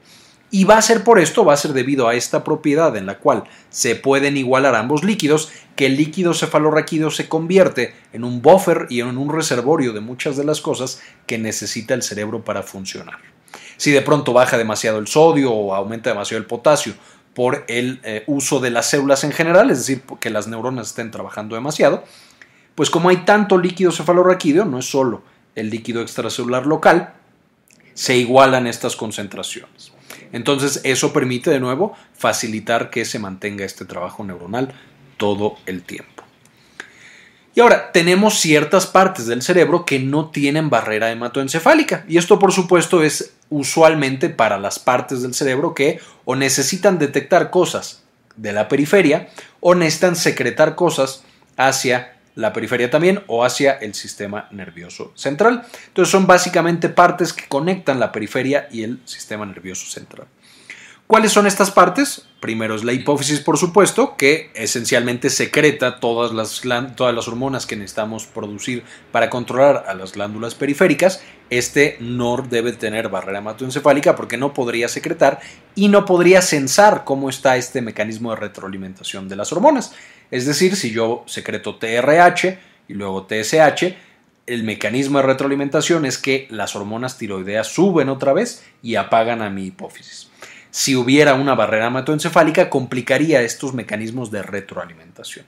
Y 0.55 0.65
va 0.65 0.77
a 0.77 0.83
ser 0.83 1.03
por 1.03 1.19
esto, 1.19 1.47
va 1.47 1.55
a 1.55 1.57
ser 1.57 1.73
debido 1.73 2.09
a 2.09 2.15
esta 2.15 2.45
propiedad 2.45 2.95
en 2.99 3.07
la 3.07 3.17
cual 3.17 3.45
se 3.71 3.97
pueden 3.97 4.37
igualar 4.37 4.75
ambos 4.75 5.03
líquidos, 5.03 5.51
que 5.77 5.87
el 5.87 5.97
líquido 5.97 6.35
cefalorraquídeo 6.35 7.11
se 7.11 7.27
convierte 7.27 7.95
en 8.13 8.23
un 8.23 8.43
buffer 8.43 8.87
y 8.91 9.01
en 9.01 9.17
un 9.17 9.33
reservorio 9.33 9.95
de 9.95 10.01
muchas 10.01 10.37
de 10.37 10.45
las 10.45 10.61
cosas 10.61 11.01
que 11.27 11.39
necesita 11.39 11.95
el 11.95 12.03
cerebro 12.03 12.45
para 12.45 12.63
funcionar. 12.63 13.17
Si 13.79 13.93
de 13.93 14.03
pronto 14.03 14.35
baja 14.35 14.59
demasiado 14.59 14.99
el 14.99 15.07
sodio 15.07 15.51
o 15.51 15.75
aumenta 15.75 16.11
demasiado 16.11 16.43
el 16.43 16.47
potasio 16.47 16.93
por 17.33 17.65
el 17.67 18.01
eh, 18.05 18.23
uso 18.27 18.61
de 18.61 18.71
las 18.71 18.91
células 18.91 19.25
en 19.25 19.33
general, 19.33 19.71
es 19.71 19.79
decir, 19.79 20.03
que 20.21 20.29
las 20.29 20.49
neuronas 20.49 20.89
estén 20.89 21.11
trabajando 21.11 21.55
demasiado, 21.55 22.05
pues 22.75 22.91
como 22.91 23.09
hay 23.09 23.25
tanto 23.25 23.57
líquido 23.57 23.91
cefalorraquídeo, 23.91 24.67
no 24.67 24.81
es 24.81 24.91
solo 24.91 25.23
el 25.55 25.71
líquido 25.71 26.03
extracelular 26.03 26.67
local, 26.67 27.15
se 27.95 28.19
igualan 28.19 28.67
estas 28.67 28.97
concentraciones. 28.97 29.92
Entonces 30.33 30.81
eso 30.85 31.13
permite 31.13 31.51
de 31.51 31.61
nuevo 31.61 31.95
facilitar 32.15 32.91
que 32.91 33.05
se 33.05 33.19
mantenga 33.19 33.65
este 33.65 33.85
trabajo 33.85 34.25
neuronal 34.25 34.73
todo 35.17 35.57
el 35.67 35.83
tiempo. 35.83 36.25
Y 37.55 37.61
ahora, 37.61 37.93
tenemos 37.93 38.41
ciertas 38.41 38.87
partes 38.87 39.27
del 39.27 39.43
cerebro 39.43 39.85
que 39.85 39.99
no 39.99 40.31
tienen 40.31 40.71
barrera 40.71 41.11
hematoencefálica. 41.11 42.05
Y 42.09 42.17
esto, 42.17 42.39
por 42.39 42.53
supuesto, 42.53 43.03
es 43.03 43.35
usualmente 43.51 44.31
para 44.31 44.59
las 44.59 44.79
partes 44.79 45.21
del 45.21 45.35
cerebro 45.35 45.75
que 45.75 46.01
o 46.25 46.35
necesitan 46.35 46.99
detectar 46.99 47.51
cosas 47.51 48.03
de 48.37 48.55
la 48.55 48.69
periferia 48.69 49.29
o 49.61 49.75
necesitan 49.75 50.17
secretar 50.17 50.75
cosas 50.75 51.25
hacia 51.59 52.17
la 52.35 52.53
periferia 52.53 52.91
también 52.91 53.23
o 53.27 53.45
hacia 53.45 53.73
el 53.73 53.95
sistema 53.95 54.49
nervioso 54.51 55.13
central. 55.15 55.67
Entonces 55.89 56.11
son 56.11 56.27
básicamente 56.27 56.89
partes 56.89 57.33
que 57.33 57.49
conectan 57.49 58.01
la 58.01 58.13
periferia 58.13 58.69
y 58.71 58.83
el 58.83 59.01
sistema 59.05 59.45
nervioso 59.47 59.87
central. 59.91 60.27
¿Cuáles 61.13 61.33
son 61.33 61.47
estas 61.47 61.71
partes? 61.71 62.27
Primero 62.41 62.75
es 62.75 62.85
la 62.85 62.95
hipófisis, 62.95 63.41
por 63.41 63.59
supuesto, 63.59 64.17
que 64.17 64.51
esencialmente 64.55 65.29
secreta 65.29 66.01
todas 66.01 66.33
las, 66.33 66.63
todas 66.97 67.15
las 67.15 67.29
hormonas 67.29 67.67
que 67.67 67.77
necesitamos 67.77 68.25
producir 68.25 68.83
para 69.11 69.29
controlar 69.29 69.85
a 69.89 69.93
las 69.93 70.13
glándulas 70.13 70.55
periféricas. 70.55 71.23
Este 71.51 71.99
no 72.01 72.39
debe 72.39 72.73
tener 72.73 73.11
barrera 73.11 73.41
hematoencefálica 73.41 74.17
porque 74.17 74.39
no 74.39 74.55
podría 74.55 74.89
secretar 74.89 75.41
y 75.75 75.89
no 75.89 76.07
podría 76.07 76.41
censar 76.41 77.05
cómo 77.05 77.29
está 77.29 77.59
este 77.59 77.83
mecanismo 77.83 78.31
de 78.31 78.37
retroalimentación 78.37 79.29
de 79.29 79.37
las 79.37 79.53
hormonas. 79.53 79.95
Es 80.31 80.47
decir, 80.47 80.77
si 80.77 80.93
yo 80.93 81.25
secreto 81.27 81.77
TRH 81.77 82.59
y 82.89 82.95
luego 82.95 83.27
TSH, 83.27 83.85
el 84.47 84.65
mecanismo 84.65 85.19
de 85.19 85.25
retroalimentación 85.25 86.07
es 86.07 86.17
que 86.17 86.49
las 86.49 86.75
hormonas 86.75 87.19
tiroideas 87.19 87.67
suben 87.67 88.09
otra 88.09 88.33
vez 88.33 88.65
y 88.83 88.95
apagan 88.95 89.43
a 89.43 89.51
mi 89.51 89.67
hipófisis 89.67 90.32
si 90.73 90.97
hubiera 90.97 91.35
una 91.35 91.55
barrera 91.55 91.89
hematoencefálica, 91.89 92.71
complicaría 92.71 93.43
estos 93.43 93.75
mecanismos 93.75 94.31
de 94.31 94.43
retroalimentación. 94.43 95.45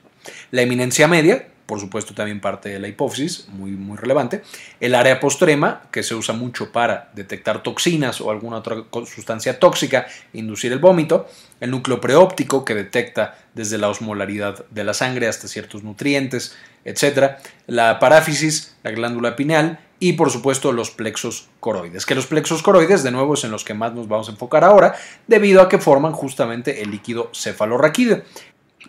La 0.51 0.61
eminencia 0.61 1.09
media, 1.09 1.49
por 1.65 1.81
supuesto 1.81 2.13
también 2.13 2.43
parte 2.43 2.69
de 2.69 2.79
la 2.79 2.89
hipófisis, 2.89 3.49
muy, 3.49 3.71
muy 3.71 3.97
relevante. 3.97 4.43
El 4.81 4.95
área 4.95 5.21
postrema, 5.21 5.85
que 5.91 6.03
se 6.03 6.15
usa 6.15 6.35
mucho 6.35 6.73
para 6.73 7.11
detectar 7.15 7.63
toxinas 7.63 8.21
o 8.21 8.31
alguna 8.31 8.59
otra 8.59 8.85
sustancia 9.07 9.59
tóxica 9.59 10.07
inducir 10.35 10.73
el 10.73 10.79
vómito. 10.79 11.27
El 11.59 11.71
núcleo 11.71 12.03
preóptico, 12.03 12.63
que 12.63 12.75
detecta 12.75 13.39
desde 13.55 13.79
la 13.79 13.89
osmolaridad 13.89 14.67
de 14.69 14.85
la 14.85 14.93
sangre 14.93 15.27
hasta 15.27 15.49
ciertos 15.49 15.83
nutrientes, 15.85 16.55
etc. 16.85 17.37
La 17.67 17.99
paráfisis, 17.99 18.77
la 18.83 18.91
glándula 18.91 19.37
pineal 19.37 19.79
y 20.05 20.13
por 20.13 20.31
supuesto 20.31 20.71
los 20.71 20.91
plexos 20.91 21.49
coroides, 21.61 22.05
que 22.05 22.15
los 22.15 22.27
plexos 22.27 22.63
coroides 22.63 23.03
de 23.03 23.11
nuevo 23.11 23.33
es 23.33 23.45
en 23.45 23.51
los 23.51 23.65
que 23.65 23.73
más 23.73 23.95
nos 23.95 24.07
vamos 24.07 24.29
a 24.29 24.33
enfocar 24.33 24.63
ahora, 24.63 24.95
debido 25.27 25.63
a 25.63 25.69
que 25.71 25.79
forman 25.79 26.13
justamente 26.13 26.83
el 26.83 26.91
líquido 26.91 27.31
cefalorraquídeo. 27.33 28.23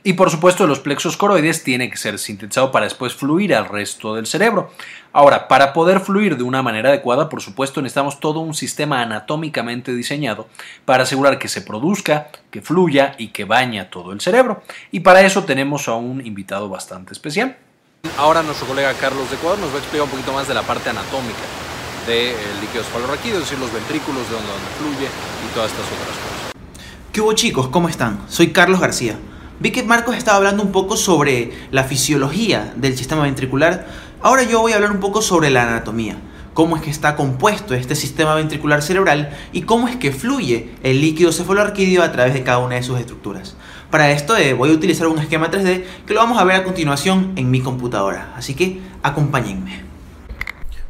Y 0.03 0.11
por 0.11 0.29
supuesto 0.29 0.67
los 0.67 0.81
plexos 0.81 1.15
coroides 1.15 1.63
tienen 1.63 1.89
que 1.89 1.95
ser 1.95 2.19
sintetizados 2.19 2.71
para 2.71 2.83
después 2.83 3.13
fluir 3.13 3.55
al 3.55 3.69
resto 3.69 4.13
del 4.13 4.25
cerebro. 4.25 4.71
Ahora, 5.13 5.47
para 5.47 5.71
poder 5.71 6.01
fluir 6.01 6.35
de 6.35 6.43
una 6.43 6.61
manera 6.61 6.89
adecuada, 6.89 7.29
por 7.29 7.41
supuesto 7.41 7.81
necesitamos 7.81 8.19
todo 8.19 8.41
un 8.41 8.53
sistema 8.53 9.01
anatómicamente 9.01 9.93
diseñado 9.93 10.49
para 10.83 11.03
asegurar 11.03 11.39
que 11.39 11.47
se 11.47 11.61
produzca, 11.61 12.27
que 12.51 12.61
fluya 12.61 13.15
y 13.17 13.29
que 13.29 13.45
baña 13.45 13.89
todo 13.89 14.11
el 14.11 14.19
cerebro. 14.19 14.63
Y 14.91 14.99
para 14.99 15.21
eso 15.21 15.45
tenemos 15.45 15.87
a 15.87 15.93
un 15.95 16.25
invitado 16.25 16.67
bastante 16.67 17.13
especial. 17.13 17.55
Ahora 18.17 18.43
nuestro 18.43 18.67
colega 18.67 18.93
Carlos 18.93 19.29
de 19.29 19.35
Ecuador 19.35 19.59
nos 19.59 19.71
va 19.71 19.75
a 19.75 19.77
explicar 19.79 20.03
un 20.03 20.09
poquito 20.09 20.31
más 20.33 20.47
de 20.47 20.53
la 20.53 20.61
parte 20.61 20.89
anatómica 20.89 21.45
del 22.07 22.35
líquido 22.61 22.83
cefalorraquídeo, 22.83 23.37
es 23.37 23.43
decir, 23.43 23.59
los 23.59 23.73
ventrículos, 23.73 24.29
de 24.29 24.35
donde, 24.35 24.49
fluye 24.77 25.07
y 25.07 25.53
todas 25.53 25.71
estas 25.71 25.85
otras 25.85 26.09
cosas. 26.09 26.53
¿Qué 27.11 27.21
hubo 27.21 27.33
chicos? 27.33 27.67
¿Cómo 27.69 27.89
están? 27.89 28.19
Soy 28.27 28.51
Carlos 28.51 28.79
García. 28.79 29.17
Vi 29.59 29.71
que 29.71 29.83
Marcos 29.83 30.15
estaba 30.15 30.37
hablando 30.37 30.63
un 30.63 30.71
poco 30.71 30.97
sobre 30.97 31.51
la 31.71 31.83
fisiología 31.83 32.73
del 32.75 32.95
sistema 32.95 33.23
ventricular. 33.23 33.87
Ahora 34.21 34.43
yo 34.43 34.59
voy 34.61 34.73
a 34.73 34.75
hablar 34.75 34.91
un 34.91 34.99
poco 34.99 35.21
sobre 35.21 35.49
la 35.49 35.63
anatomía. 35.63 36.17
Cómo 36.53 36.75
es 36.75 36.83
que 36.83 36.91
está 36.91 37.15
compuesto 37.15 37.73
este 37.73 37.95
sistema 37.95 38.35
ventricular 38.35 38.81
cerebral 38.81 39.35
y 39.51 39.63
cómo 39.63 39.87
es 39.87 39.95
que 39.95 40.11
fluye 40.11 40.75
el 40.83 41.01
líquido 41.01 41.31
cefalorraquídeo 41.31 42.03
a 42.03 42.11
través 42.11 42.33
de 42.33 42.43
cada 42.43 42.59
una 42.59 42.75
de 42.75 42.83
sus 42.83 42.99
estructuras. 42.99 43.55
Para 43.95 44.11
esto 44.11 44.35
eh, 44.35 44.51
voy 44.51 44.71
a 44.71 44.73
utilizar 44.73 45.07
un 45.07 45.19
esquema 45.19 45.49
3D 45.49 45.85
que 46.05 46.13
lo 46.13 46.19
vamos 46.19 46.37
a 46.37 46.43
ver 46.43 46.57
a 46.57 46.65
continuación 46.65 47.31
en 47.37 47.49
mi 47.49 47.61
computadora. 47.61 48.33
Así 48.35 48.53
que 48.53 48.81
acompáñenme. 49.01 49.83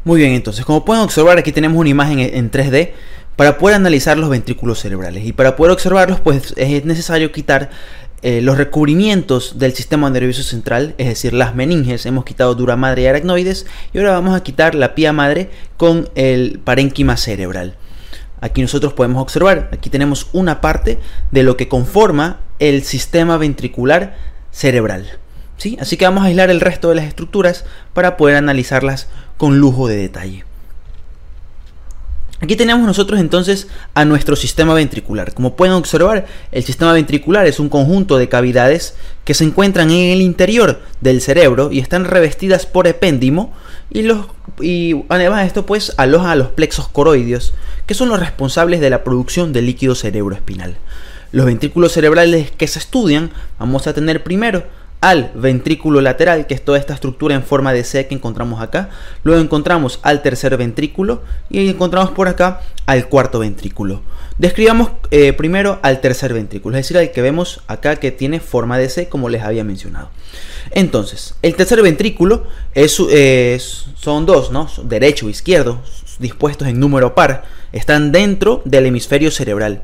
Muy 0.03 0.21
bien, 0.21 0.31
entonces 0.33 0.65
como 0.65 0.83
pueden 0.83 1.03
observar 1.03 1.37
aquí 1.37 1.51
tenemos 1.51 1.77
una 1.77 1.89
imagen 1.89 2.17
en 2.17 2.49
3D 2.49 2.93
para 3.35 3.59
poder 3.59 3.75
analizar 3.75 4.17
los 4.17 4.31
ventrículos 4.31 4.79
cerebrales. 4.79 5.23
Y 5.23 5.33
para 5.33 5.55
poder 5.55 5.71
observarlos 5.71 6.19
pues 6.19 6.55
es 6.57 6.83
necesario 6.83 7.31
quitar 7.31 7.69
eh, 8.23 8.41
los 8.41 8.57
recubrimientos 8.57 9.59
del 9.59 9.75
sistema 9.75 10.09
nervioso 10.09 10.41
central, 10.41 10.95
es 10.97 11.07
decir, 11.07 11.33
las 11.33 11.53
meninges, 11.53 12.07
hemos 12.07 12.25
quitado 12.25 12.55
dura 12.55 12.75
madre 12.75 13.03
y 13.03 13.05
aracnoides 13.05 13.67
y 13.93 13.99
ahora 13.99 14.13
vamos 14.13 14.35
a 14.35 14.41
quitar 14.41 14.73
la 14.73 14.95
pía 14.95 15.13
madre 15.13 15.51
con 15.77 16.09
el 16.15 16.59
parénquima 16.63 17.17
cerebral. 17.17 17.75
Aquí 18.41 18.63
nosotros 18.63 18.93
podemos 18.93 19.21
observar, 19.21 19.69
aquí 19.71 19.91
tenemos 19.91 20.27
una 20.33 20.59
parte 20.59 20.97
de 21.29 21.43
lo 21.43 21.55
que 21.55 21.67
conforma 21.67 22.39
el 22.59 22.83
sistema 22.83 23.37
ventricular 23.37 24.15
cerebral. 24.51 25.19
¿sí? 25.57 25.77
Así 25.79 25.97
que 25.97 26.05
vamos 26.05 26.23
a 26.23 26.27
aislar 26.27 26.49
el 26.49 26.61
resto 26.61 26.89
de 26.89 26.95
las 26.95 27.05
estructuras 27.05 27.65
para 27.93 28.17
poder 28.17 28.35
analizarlas 28.35 29.07
con 29.37 29.59
lujo 29.59 29.87
de 29.87 29.97
detalle. 29.97 30.45
Aquí 32.41 32.57
tenemos 32.57 32.85
nosotros 32.85 33.19
entonces 33.21 33.67
a 33.93 34.03
nuestro 34.03 34.35
sistema 34.35 34.73
ventricular. 34.73 35.33
Como 35.33 35.55
pueden 35.55 35.73
observar, 35.73 36.25
el 36.51 36.63
sistema 36.63 36.91
ventricular 36.91 37.47
es 37.47 37.59
un 37.59 37.69
conjunto 37.69 38.17
de 38.17 38.27
cavidades 38.27 38.95
que 39.23 39.33
se 39.33 39.45
encuentran 39.45 39.89
en 39.89 40.11
el 40.11 40.21
interior 40.21 40.81
del 40.99 41.21
cerebro 41.21 41.71
y 41.71 41.79
están 41.79 42.03
revestidas 42.03 42.65
por 42.65 42.87
epéndimo 42.87 43.53
y, 43.89 44.03
los, 44.03 44.27
y 44.59 45.05
además 45.07 45.41
de 45.41 45.47
esto 45.47 45.65
pues 45.65 45.93
aloja 45.95 46.31
a 46.31 46.35
los 46.35 46.49
plexos 46.49 46.89
coroideos 46.89 47.53
que 47.87 47.93
son 47.93 48.09
los 48.09 48.19
responsables 48.19 48.81
de 48.81 48.89
la 48.89 49.03
producción 49.03 49.53
de 49.53 49.61
líquido 49.61 49.95
cerebroespinal. 49.95 50.75
Los 51.35 51.47
ventrículos 51.47 51.91
cerebrales 51.91 52.49
que 52.51 52.65
se 52.65 52.79
estudian 52.79 53.29
vamos 53.59 53.87
a 53.87 53.93
tener 53.93 54.23
primero 54.23 54.63
al 55.01 55.33
ventrículo 55.35 55.99
lateral, 55.99 56.47
que 56.47 56.53
es 56.53 56.63
toda 56.63 56.77
esta 56.77 56.93
estructura 56.93 57.35
en 57.35 57.43
forma 57.43 57.73
de 57.73 57.83
C 57.83 58.07
que 58.07 58.15
encontramos 58.15 58.61
acá. 58.61 58.89
Luego 59.25 59.41
encontramos 59.41 59.99
al 60.01 60.21
tercer 60.21 60.55
ventrículo 60.55 61.23
y 61.49 61.67
encontramos 61.67 62.11
por 62.11 62.29
acá 62.29 62.61
al 62.85 63.09
cuarto 63.09 63.39
ventrículo. 63.39 64.01
Describamos 64.37 64.91
eh, 65.11 65.33
primero 65.33 65.77
al 65.81 65.99
tercer 65.99 66.33
ventrículo, 66.33 66.77
es 66.77 66.85
decir, 66.85 66.97
al 66.97 67.11
que 67.11 67.21
vemos 67.21 67.59
acá 67.67 67.97
que 67.97 68.11
tiene 68.11 68.39
forma 68.39 68.77
de 68.77 68.87
C, 68.87 69.09
como 69.09 69.27
les 69.27 69.43
había 69.43 69.65
mencionado. 69.65 70.11
Entonces, 70.71 71.35
el 71.41 71.55
tercer 71.55 71.81
ventrículo 71.81 72.47
es, 72.73 72.95
son 73.97 74.25
dos, 74.25 74.51
¿no? 74.51 74.69
Derecho 74.85 75.27
e 75.27 75.31
izquierdo, 75.31 75.81
dispuestos 76.17 76.69
en 76.69 76.79
número 76.79 77.13
par, 77.13 77.43
están 77.73 78.13
dentro 78.13 78.61
del 78.63 78.85
hemisferio 78.85 79.31
cerebral. 79.31 79.83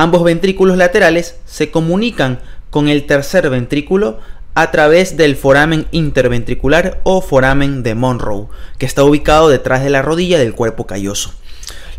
Ambos 0.00 0.24
ventrículos 0.24 0.78
laterales 0.78 1.36
se 1.44 1.70
comunican 1.70 2.38
con 2.70 2.88
el 2.88 3.04
tercer 3.04 3.50
ventrículo 3.50 4.18
a 4.54 4.70
través 4.70 5.18
del 5.18 5.36
foramen 5.36 5.88
interventricular 5.90 7.02
o 7.02 7.20
foramen 7.20 7.82
de 7.82 7.94
Monroe, 7.94 8.46
que 8.78 8.86
está 8.86 9.04
ubicado 9.04 9.50
detrás 9.50 9.84
de 9.84 9.90
la 9.90 10.00
rodilla 10.00 10.38
del 10.38 10.54
cuerpo 10.54 10.86
calloso. 10.86 11.34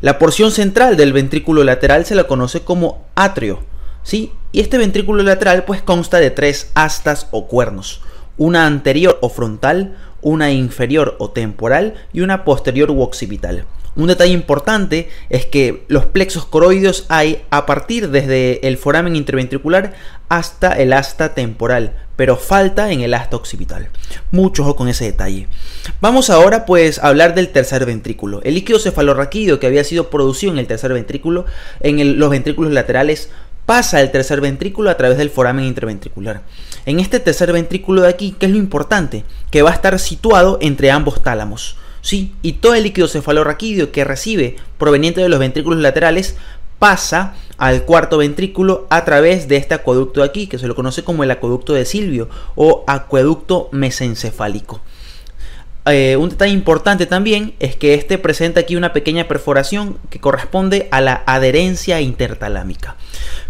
La 0.02 0.18
porción 0.18 0.50
central 0.50 0.98
del 0.98 1.14
ventrículo 1.14 1.64
lateral 1.64 2.04
se 2.08 2.16
la 2.16 2.24
conoce 2.24 2.62
como 2.62 3.06
atrio, 3.14 3.60
¿sí? 4.02 4.32
Y 4.52 4.62
este 4.62 4.80
ventrículo 4.80 5.22
lateral 5.22 5.66
pues 5.66 5.84
consta 5.84 6.18
de 6.18 6.32
tres 6.32 6.72
astas 6.74 7.28
o 7.30 7.46
cuernos, 7.46 8.02
una 8.36 8.66
anterior 8.66 9.20
o 9.22 9.30
frontal, 9.30 9.96
una 10.24 10.52
inferior 10.52 11.18
o 11.20 11.30
temporal 11.30 11.94
y 12.14 12.22
una 12.22 12.46
posterior 12.46 12.90
u 12.90 13.04
occipital. 13.04 13.68
Un 13.96 14.08
detalle 14.08 14.32
importante 14.32 15.10
es 15.30 15.46
que 15.46 15.84
los 15.90 16.06
plexos 16.06 16.46
coroideos 16.46 17.06
hay 17.10 17.44
a 17.50 17.66
partir 17.66 18.10
desde 18.10 18.66
el 18.66 18.78
foramen 18.78 19.18
interventricular 19.18 19.94
hasta 20.30 20.72
el 20.72 20.94
asta 20.94 21.34
temporal, 21.34 21.94
pero 22.16 22.38
falta 22.38 22.92
en 22.92 23.02
el 23.02 23.14
asta 23.14 23.36
occipital. 23.36 23.90
Mucho 24.32 24.64
ojo 24.64 24.78
con 24.78 24.88
ese 24.88 25.04
detalle. 25.06 25.48
Vamos 26.00 26.30
ahora 26.30 26.66
pues 26.66 27.00
a 27.00 27.10
hablar 27.10 27.36
del 27.36 27.50
tercer 27.50 27.86
ventrículo. 27.86 28.42
El 28.44 28.54
líquido 28.54 28.80
cefalorraquídeo 28.80 29.60
que 29.60 29.68
había 29.68 29.84
sido 29.84 30.10
producido 30.10 30.54
en 30.54 30.60
el 30.60 30.68
tercer 30.68 30.94
ventrículo, 30.94 31.46
en 31.82 32.18
los 32.18 32.30
ventrículos 32.30 32.72
laterales, 32.72 33.30
pasa 33.66 34.00
el 34.00 34.12
tercer 34.12 34.40
ventrículo 34.40 34.90
a 34.90 34.96
través 34.96 35.18
del 35.18 35.30
foramen 35.30 35.66
interventricular. 35.66 36.42
En 36.86 37.02
este 37.02 37.20
tercer 37.20 37.52
ventrículo 37.52 38.04
de 38.04 38.10
aquí, 38.10 38.36
¿qué 38.40 38.46
es 38.46 38.52
lo 38.54 38.58
importante? 38.58 39.26
Que 39.52 39.64
va 39.64 39.72
a 39.72 39.74
estar 39.74 40.00
situado 40.00 40.60
entre 40.62 40.92
ambos 40.92 41.22
tálamos. 41.22 41.78
¿Sí? 42.02 42.34
Y 42.42 42.54
todo 42.54 42.76
el 42.76 42.84
líquido 42.84 43.08
cefalorraquídeo 43.08 43.92
que 43.92 44.04
recibe 44.04 44.58
proveniente 44.78 45.22
de 45.22 45.30
los 45.30 45.40
ventrículos 45.40 45.80
laterales 45.80 46.36
pasa 46.80 47.36
al 47.58 47.84
cuarto 47.84 48.18
ventrículo 48.18 48.88
a 48.90 49.06
través 49.06 49.48
de 49.48 49.58
este 49.58 49.76
acueducto 49.76 50.22
de 50.22 50.26
aquí, 50.26 50.48
que 50.48 50.58
se 50.58 50.68
lo 50.68 50.76
conoce 50.76 51.04
como 51.04 51.24
el 51.24 51.30
acueducto 51.30 51.74
de 51.74 51.86
Silvio 51.86 52.28
o 52.56 52.84
acueducto 52.88 53.70
mesencefálico. 53.72 54.82
Eh, 55.86 56.16
un 56.16 56.30
detalle 56.30 56.54
importante 56.54 57.08
también 57.08 57.54
es 57.60 57.76
que 57.76 57.96
este 57.96 58.18
presenta 58.20 58.60
aquí 58.60 58.76
una 58.76 58.94
pequeña 58.94 59.28
perforación 59.28 59.98
que 60.10 60.20
corresponde 60.20 60.88
a 60.92 61.02
la 61.02 61.24
adherencia 61.26 62.02
intertalámica. 62.02 62.96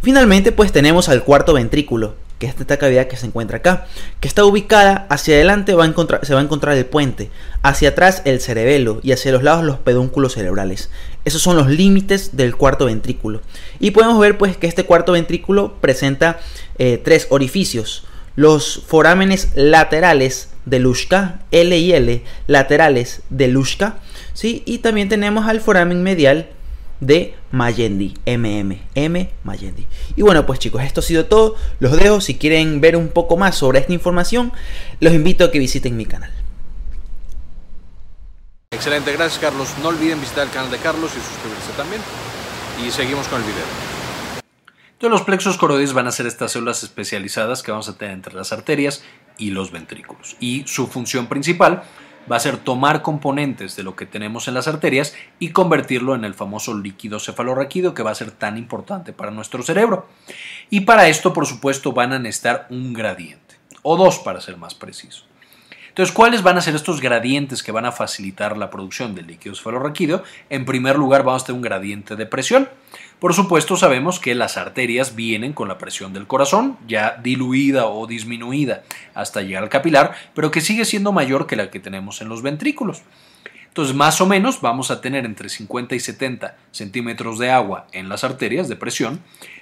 Finalmente, 0.02 0.52
pues 0.52 0.72
tenemos 0.72 1.10
al 1.10 1.24
cuarto 1.24 1.54
ventrículo, 1.54 2.16
que 2.42 2.48
es 2.48 2.60
esta 2.60 2.78
cavidad 2.78 3.06
que 3.06 3.18
se 3.18 3.28
encuentra 3.28 3.58
acá, 3.58 3.86
que 4.20 4.28
está 4.28 4.44
ubicada 4.46 5.06
hacia 5.12 5.36
adelante 5.36 5.76
va 5.76 5.84
a 5.84 5.88
encontrar, 5.88 6.26
se 6.26 6.34
va 6.34 6.40
a 6.40 6.44
encontrar 6.44 6.76
el 6.76 6.88
puente, 6.88 7.30
hacia 7.62 7.90
atrás 7.90 8.24
el 8.26 8.42
cerebelo 8.42 9.00
y 9.04 9.12
hacia 9.12 9.32
los 9.32 9.44
lados 9.44 9.64
los 9.64 9.78
pedúnculos 9.78 10.34
cerebrales. 10.34 10.90
Esos 11.24 11.44
son 11.44 11.56
los 11.56 11.70
límites 11.70 12.36
del 12.36 12.56
cuarto 12.56 12.86
ventrículo. 12.86 13.42
Y 13.80 13.92
podemos 13.92 14.20
ver 14.20 14.40
pues 14.40 14.58
que 14.58 14.66
este 14.66 14.86
cuarto 14.86 15.12
ventrículo 15.12 15.76
presenta 15.82 16.40
eh, 16.80 16.98
tres 16.98 17.28
orificios. 17.30 18.06
Los 18.36 18.82
forámenes 18.88 19.50
laterales 19.54 20.50
de 20.66 20.80
Lushka, 20.80 21.42
L 21.52 21.78
y 21.78 21.94
L, 21.94 22.24
laterales 22.48 23.22
de 23.30 23.50
Lushka, 23.50 23.98
¿sí? 24.34 24.64
Y 24.66 24.80
también 24.80 25.10
tenemos 25.10 25.48
al 25.48 25.62
foramen 25.62 26.02
medial 26.02 26.50
de 27.02 27.36
Mayendi, 27.52 28.14
MM, 28.26 28.80
M 28.96 29.30
Mayendi. 29.44 29.86
Y 30.16 30.22
bueno, 30.22 30.46
pues 30.46 30.60
chicos, 30.60 30.82
esto 30.84 31.02
ha 31.02 31.04
sido 31.04 31.26
todo. 31.26 31.56
Los 31.80 31.98
dejo. 31.98 32.22
Si 32.22 32.38
quieren 32.38 32.80
ver 32.80 32.96
un 32.96 33.10
poco 33.10 33.36
más 33.36 33.58
sobre 33.58 33.80
esta 33.80 33.92
información, 33.92 34.54
los 35.02 35.12
invito 35.14 35.44
a 35.44 35.52
que 35.52 35.60
visiten 35.60 35.98
mi 35.98 36.06
canal. 36.06 36.32
Excelente, 38.72 39.12
gracias 39.12 39.40
Carlos. 39.40 39.70
No 39.82 39.90
olviden 39.90 40.22
visitar 40.22 40.46
el 40.46 40.54
canal 40.54 40.72
de 40.72 40.78
Carlos 40.78 41.12
y 41.12 41.20
suscribirse 41.20 41.72
también. 41.76 42.02
Y 42.86 42.92
seguimos 42.92 43.28
con 43.28 43.42
el 43.42 43.48
video. 43.48 43.66
Entonces 44.94 45.20
los 45.20 45.22
plexos 45.24 45.58
coroides 45.58 45.94
van 45.94 46.08
a 46.08 46.12
ser 46.12 46.28
estas 46.28 46.52
células 46.52 46.84
especializadas 46.84 47.64
que 47.64 47.72
vamos 47.72 47.90
a 47.90 47.98
tener 47.98 48.14
entre 48.14 48.36
las 48.36 48.54
arterias 48.54 49.04
y 49.38 49.50
los 49.50 49.72
ventrículos. 49.72 50.38
Y 50.40 50.64
su 50.68 50.88
función 50.88 51.28
principal 51.28 51.84
va 52.30 52.36
a 52.36 52.40
ser 52.40 52.58
tomar 52.58 53.02
componentes 53.02 53.76
de 53.76 53.84
lo 53.84 53.96
que 53.96 54.06
tenemos 54.06 54.48
en 54.48 54.54
las 54.54 54.68
arterias 54.68 55.16
y 55.40 55.50
convertirlo 55.50 56.16
en 56.16 56.26
el 56.26 56.34
famoso 56.34 56.78
líquido 56.78 57.20
cefalorraquídeo 57.20 57.94
que 57.94 58.04
va 58.04 58.12
a 58.12 58.16
ser 58.16 58.32
tan 58.32 58.58
importante 58.58 59.14
para 59.14 59.32
nuestro 59.32 59.64
cerebro. 59.64 60.08
Y 60.70 60.82
para 60.82 61.08
esto, 61.08 61.34
por 61.34 61.46
supuesto, 61.46 61.94
van 61.94 62.14
a 62.14 62.20
necesitar 62.20 62.68
un 62.70 62.94
gradiente, 62.94 63.56
o 63.82 63.98
dos 63.98 64.20
para 64.20 64.42
ser 64.42 64.58
más 64.58 64.76
preciso. 64.76 65.26
Entonces, 65.90 66.16
¿cuáles 66.16 66.42
van 66.42 66.58
a 66.58 66.62
ser 66.62 66.74
estos 66.74 67.02
gradientes 67.02 67.64
que 67.64 67.74
van 67.74 67.86
a 67.86 67.92
facilitar 67.92 68.56
la 68.56 68.70
producción 68.70 69.14
del 69.14 69.28
líquido 69.28 69.56
cefalorraquídeo? 69.56 70.24
En 70.50 70.64
primer 70.64 70.98
lugar, 70.98 71.24
vamos 71.24 71.44
a 71.44 71.48
tener 71.48 71.58
un 71.58 71.64
gradiente 71.64 72.16
de 72.16 72.26
presión. 72.26 72.70
Por 73.22 73.36
supuesto, 73.36 73.78
sabemos 73.78 74.20
que 74.20 74.34
las 74.34 74.58
arterias 74.58 75.16
vienen 75.16 75.54
con 75.54 75.68
la 75.68 75.78
presión 75.78 76.12
del 76.12 76.26
corazón, 76.26 76.80
ya 76.88 77.20
diluida 77.22 77.86
o 77.86 78.08
disminuida 78.08 78.82
hasta 79.14 79.44
llegar 79.44 79.62
al 79.62 79.70
capilar, 79.70 80.16
pero 80.34 80.50
que 80.50 80.60
sigue 80.60 80.86
siendo 80.86 81.12
mayor 81.12 81.46
que 81.46 81.56
la 81.56 81.70
que 81.70 81.80
tenemos 81.80 82.20
en 82.24 82.30
los 82.30 82.42
ventrículos. 82.42 83.04
Entonces, 83.68 83.96
más 83.96 84.22
o 84.22 84.26
menos 84.26 84.60
vamos 84.60 84.90
a 84.90 85.02
tener 85.02 85.26
entre 85.26 85.50
50 85.50 85.94
y 85.94 86.00
70 86.00 86.58
centímetros 86.72 87.38
de 87.38 87.52
agua 87.52 87.86
en 87.92 88.10
las 88.10 88.24
arterias 88.24 88.68
de 88.68 88.76
presión, 88.76 89.20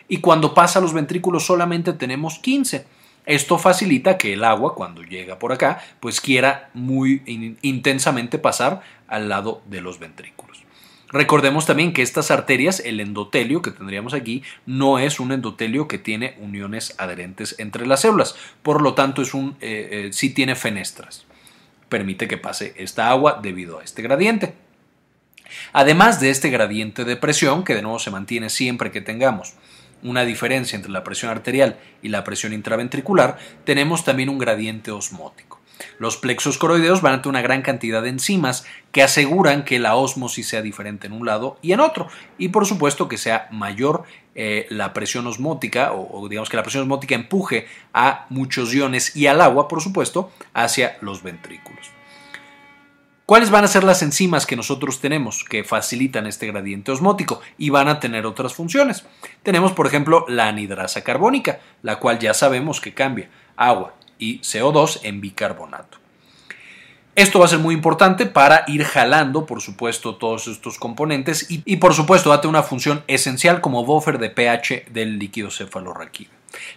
y 0.08 0.22
cuando 0.22 0.54
pasa 0.54 0.80
a 0.80 0.82
los 0.82 0.94
ventrículos 0.94 1.46
solamente 1.46 1.92
tenemos 1.92 2.40
15. 2.40 2.86
Esto 3.26 3.58
facilita 3.58 4.18
que 4.18 4.32
el 4.32 4.46
agua, 4.46 4.74
cuando 4.74 5.04
llega 5.04 5.38
por 5.38 5.52
acá, 5.52 5.82
pues 6.00 6.22
quiera 6.22 6.70
muy 6.74 7.24
intensamente 7.62 8.40
pasar 8.40 8.84
al 9.10 9.28
lado 9.28 9.62
de 9.66 9.82
los 9.82 10.00
ventrículos. 10.00 10.69
Recordemos 11.12 11.66
también 11.66 11.92
que 11.92 12.04
estas 12.04 12.30
arterias, 12.30 12.82
el 12.86 13.00
endotelio 13.00 13.64
que 13.64 13.72
tendríamos 13.72 14.14
aquí, 14.14 14.44
no 14.68 15.00
es 15.00 15.20
un 15.20 15.32
endotelio 15.32 15.88
que 15.88 15.98
tiene 15.98 16.36
uniones 16.40 16.94
adherentes 17.00 17.56
entre 17.58 17.88
las 17.88 18.02
células, 18.02 18.36
por 18.62 18.82
lo 18.82 18.94
tanto 18.94 19.24
es 19.24 19.34
un, 19.34 19.58
eh, 19.60 19.90
eh, 19.92 20.10
sí 20.14 20.30
tiene 20.30 20.56
fenestras. 20.56 21.26
Permite 21.90 22.28
que 22.28 22.38
pase 22.38 22.74
esta 22.78 23.10
agua 23.10 23.40
debido 23.42 23.80
a 23.80 23.84
este 23.84 24.04
gradiente. 24.04 24.54
Además 25.74 26.20
de 26.20 26.30
este 26.30 26.52
gradiente 26.52 27.06
de 27.06 27.16
presión, 27.16 27.64
que 27.64 27.74
de 27.74 27.82
nuevo 27.82 27.98
se 27.98 28.12
mantiene 28.12 28.52
siempre 28.52 28.92
que 28.92 29.02
tengamos 29.02 29.56
una 30.04 30.24
diferencia 30.24 30.76
entre 30.76 30.92
la 30.92 31.04
presión 31.04 31.32
arterial 31.32 31.78
y 32.04 32.10
la 32.10 32.24
presión 32.24 32.54
intraventricular, 32.54 33.38
tenemos 33.64 34.06
también 34.06 34.30
un 34.30 34.38
gradiente 34.38 34.92
osmótico. 34.92 35.59
Los 35.98 36.18
plexos 36.18 36.58
coroideos 36.58 37.02
van 37.02 37.14
a 37.14 37.22
tener 37.22 37.30
una 37.30 37.42
gran 37.42 37.62
cantidad 37.62 38.02
de 38.02 38.10
enzimas 38.10 38.66
que 38.92 39.04
aseguran 39.04 39.64
que 39.64 39.80
la 39.80 39.96
ósmosis 39.96 40.48
sea 40.48 40.62
diferente 40.62 41.08
en 41.08 41.14
un 41.14 41.26
lado 41.26 41.58
y 41.62 41.72
en 41.74 41.80
otro. 41.80 42.08
Y 42.38 42.50
por 42.50 42.66
supuesto 42.66 43.08
que 43.08 43.18
sea 43.18 43.48
mayor 43.52 44.04
eh, 44.36 44.68
la 44.70 44.94
presión 44.94 45.28
osmótica 45.28 45.92
o, 45.92 46.22
o, 46.22 46.30
digamos 46.30 46.50
que 46.50 46.58
la 46.58 46.64
presión 46.64 46.84
osmótica 46.84 47.16
empuje 47.16 47.68
a 47.94 48.26
muchos 48.30 48.74
iones 48.74 49.16
y 49.16 49.28
al 49.28 49.42
agua, 49.42 49.68
por 49.68 49.82
supuesto, 49.82 50.32
hacia 50.54 50.98
los 51.02 51.24
ventrículos. 51.24 51.92
¿Cuáles 53.30 53.52
van 53.52 53.64
a 53.64 53.68
ser 53.68 53.84
las 53.84 54.02
enzimas 54.02 54.48
que 54.48 54.56
nosotros 54.56 55.02
tenemos 55.02 55.44
que 55.44 55.64
facilitan 55.64 56.26
este 56.26 56.48
gradiente 56.48 56.92
osmótico 56.92 57.42
y 57.60 57.70
van 57.70 57.88
a 57.88 58.00
tener 58.00 58.26
otras 58.26 58.56
funciones? 58.56 59.06
Tenemos, 59.44 59.72
por 59.72 59.86
ejemplo, 59.86 60.26
la 60.28 60.48
anidrasa 60.48 61.04
carbónica, 61.04 61.60
la 61.84 62.00
cual 62.00 62.18
ya 62.18 62.34
sabemos 62.34 62.82
que 62.82 62.96
cambia 62.96 63.30
agua 63.56 63.94
y 64.20 64.40
CO2 64.42 65.00
en 65.04 65.22
bicarbonato. 65.22 65.98
Esto 67.16 67.40
va 67.40 67.46
a 67.46 67.50
ser 67.50 67.60
muy 67.60 67.74
importante 67.74 68.28
para 68.28 68.64
ir 68.68 68.86
jalando, 68.86 69.46
por 69.46 69.62
supuesto, 69.62 70.16
todos 70.16 70.48
estos 70.48 70.78
componentes 70.78 71.48
y, 71.50 71.76
por 71.78 71.94
supuesto, 71.94 72.32
tener 72.40 72.48
una 72.48 72.64
función 72.64 73.04
esencial 73.08 73.60
como 73.60 73.84
buffer 73.84 74.20
de 74.20 74.30
pH 74.30 74.86
del 74.92 75.20
líquido 75.20 75.50
cefalorraquídeo. 75.50 76.32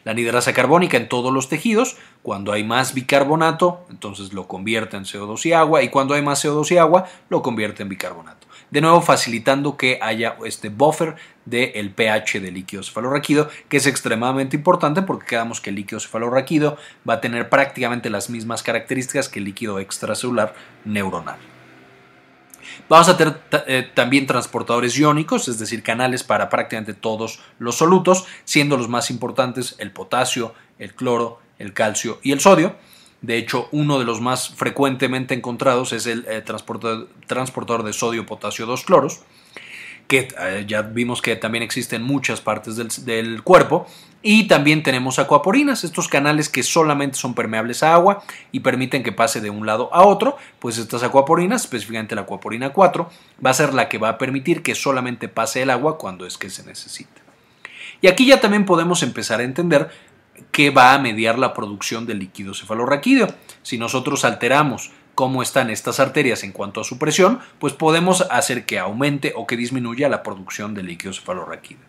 La 0.04 0.12
anidrasa 0.12 0.52
carbónica 0.52 0.96
en 0.96 1.08
todos 1.08 1.32
los 1.32 1.48
tejidos, 1.48 1.96
cuando 2.22 2.52
hay 2.52 2.64
más 2.64 2.92
bicarbonato, 2.94 3.86
entonces 3.90 4.32
lo 4.32 4.48
convierte 4.48 4.96
en 4.96 5.04
CO2 5.04 5.46
y 5.46 5.52
agua, 5.52 5.82
y 5.82 5.90
cuando 5.90 6.14
hay 6.14 6.22
más 6.22 6.44
CO2 6.44 6.72
y 6.72 6.78
agua, 6.78 7.06
lo 7.28 7.42
convierte 7.42 7.82
en 7.82 7.88
bicarbonato 7.88 8.46
de 8.72 8.80
nuevo 8.80 9.02
facilitando 9.02 9.76
que 9.76 9.98
haya 10.00 10.36
este 10.46 10.70
buffer 10.70 11.14
del 11.44 11.90
pH 11.90 12.40
del 12.40 12.54
líquido 12.54 12.82
cefalorraquídeo, 12.82 13.48
que 13.68 13.76
es 13.76 13.86
extremadamente 13.86 14.56
importante 14.56 15.02
porque 15.02 15.26
quedamos 15.26 15.60
que 15.60 15.68
el 15.70 15.76
líquido 15.76 16.00
cefalorraquídeo 16.00 16.78
va 17.08 17.14
a 17.14 17.20
tener 17.20 17.50
prácticamente 17.50 18.08
las 18.08 18.30
mismas 18.30 18.62
características 18.62 19.28
que 19.28 19.40
el 19.40 19.44
líquido 19.44 19.78
extracelular 19.78 20.54
neuronal. 20.86 21.36
Vamos 22.88 23.10
a 23.10 23.16
tener 23.18 23.40
eh, 23.66 23.90
también 23.92 24.26
transportadores 24.26 24.96
iónicos, 24.96 25.48
es 25.48 25.58
decir, 25.58 25.82
canales 25.82 26.24
para 26.24 26.48
prácticamente 26.48 26.94
todos 26.94 27.40
los 27.58 27.76
solutos, 27.76 28.24
siendo 28.44 28.78
los 28.78 28.88
más 28.88 29.10
importantes 29.10 29.74
el 29.78 29.90
potasio, 29.90 30.54
el 30.78 30.94
cloro, 30.94 31.40
el 31.58 31.74
calcio 31.74 32.20
y 32.22 32.32
el 32.32 32.40
sodio. 32.40 32.74
De 33.22 33.36
hecho, 33.36 33.68
uno 33.70 34.00
de 34.00 34.04
los 34.04 34.20
más 34.20 34.50
frecuentemente 34.50 35.32
encontrados 35.32 35.92
es 35.92 36.06
el 36.06 36.26
eh, 36.28 36.42
transportador, 36.42 37.84
de 37.84 37.92
sodio-potasio 37.92 38.66
2-cloros, 38.66 39.20
que 40.08 40.28
eh, 40.40 40.64
ya 40.66 40.82
vimos 40.82 41.22
que 41.22 41.36
también 41.36 41.62
existen 41.62 42.02
en 42.02 42.06
muchas 42.08 42.40
partes 42.40 42.74
del, 42.74 42.88
del, 43.04 43.42
cuerpo. 43.44 43.86
Y 44.24 44.48
también 44.48 44.82
tenemos 44.82 45.20
acuaporinas, 45.20 45.84
estos 45.84 46.08
canales 46.08 46.48
que 46.48 46.64
solamente 46.64 47.16
son 47.16 47.34
permeables 47.34 47.84
a 47.84 47.94
agua 47.94 48.24
y 48.50 48.60
permiten 48.60 49.04
que 49.04 49.12
pase 49.12 49.40
de 49.40 49.50
un 49.50 49.66
lado 49.66 49.88
a 49.92 50.04
otro. 50.04 50.36
Pues 50.58 50.78
estas 50.78 51.04
acuaporinas, 51.04 51.62
específicamente 51.62 52.16
la 52.16 52.22
acuaporina 52.22 52.70
4, 52.70 53.08
va 53.44 53.50
a 53.50 53.54
ser 53.54 53.72
la 53.72 53.88
que 53.88 53.98
va 53.98 54.10
a 54.10 54.18
permitir 54.18 54.62
que 54.62 54.74
solamente 54.74 55.28
pase 55.28 55.62
el 55.62 55.70
agua 55.70 55.96
cuando 55.96 56.26
es 56.26 56.38
que 56.38 56.50
se 56.50 56.64
necesita. 56.64 57.22
Y 58.00 58.08
aquí 58.08 58.26
ya 58.26 58.40
también 58.40 58.64
podemos 58.64 59.02
empezar 59.04 59.40
a 59.40 59.44
entender 59.44 59.88
que 60.50 60.70
va 60.70 60.94
a 60.94 60.98
mediar 60.98 61.38
la 61.38 61.54
producción 61.54 62.06
del 62.06 62.18
líquido 62.18 62.54
cefalorraquídeo. 62.54 63.28
Si 63.62 63.78
nosotros 63.78 64.24
alteramos 64.24 64.90
cómo 65.14 65.42
están 65.42 65.70
estas 65.70 66.00
arterias 66.00 66.42
en 66.42 66.52
cuanto 66.52 66.80
a 66.80 66.84
su 66.84 66.98
presión, 66.98 67.40
pues 67.58 67.72
podemos 67.72 68.22
hacer 68.30 68.64
que 68.66 68.78
aumente 68.78 69.32
o 69.36 69.46
que 69.46 69.56
disminuya 69.56 70.08
la 70.08 70.22
producción 70.22 70.74
del 70.74 70.86
líquido 70.86 71.12
cefalorraquídeo. 71.12 71.84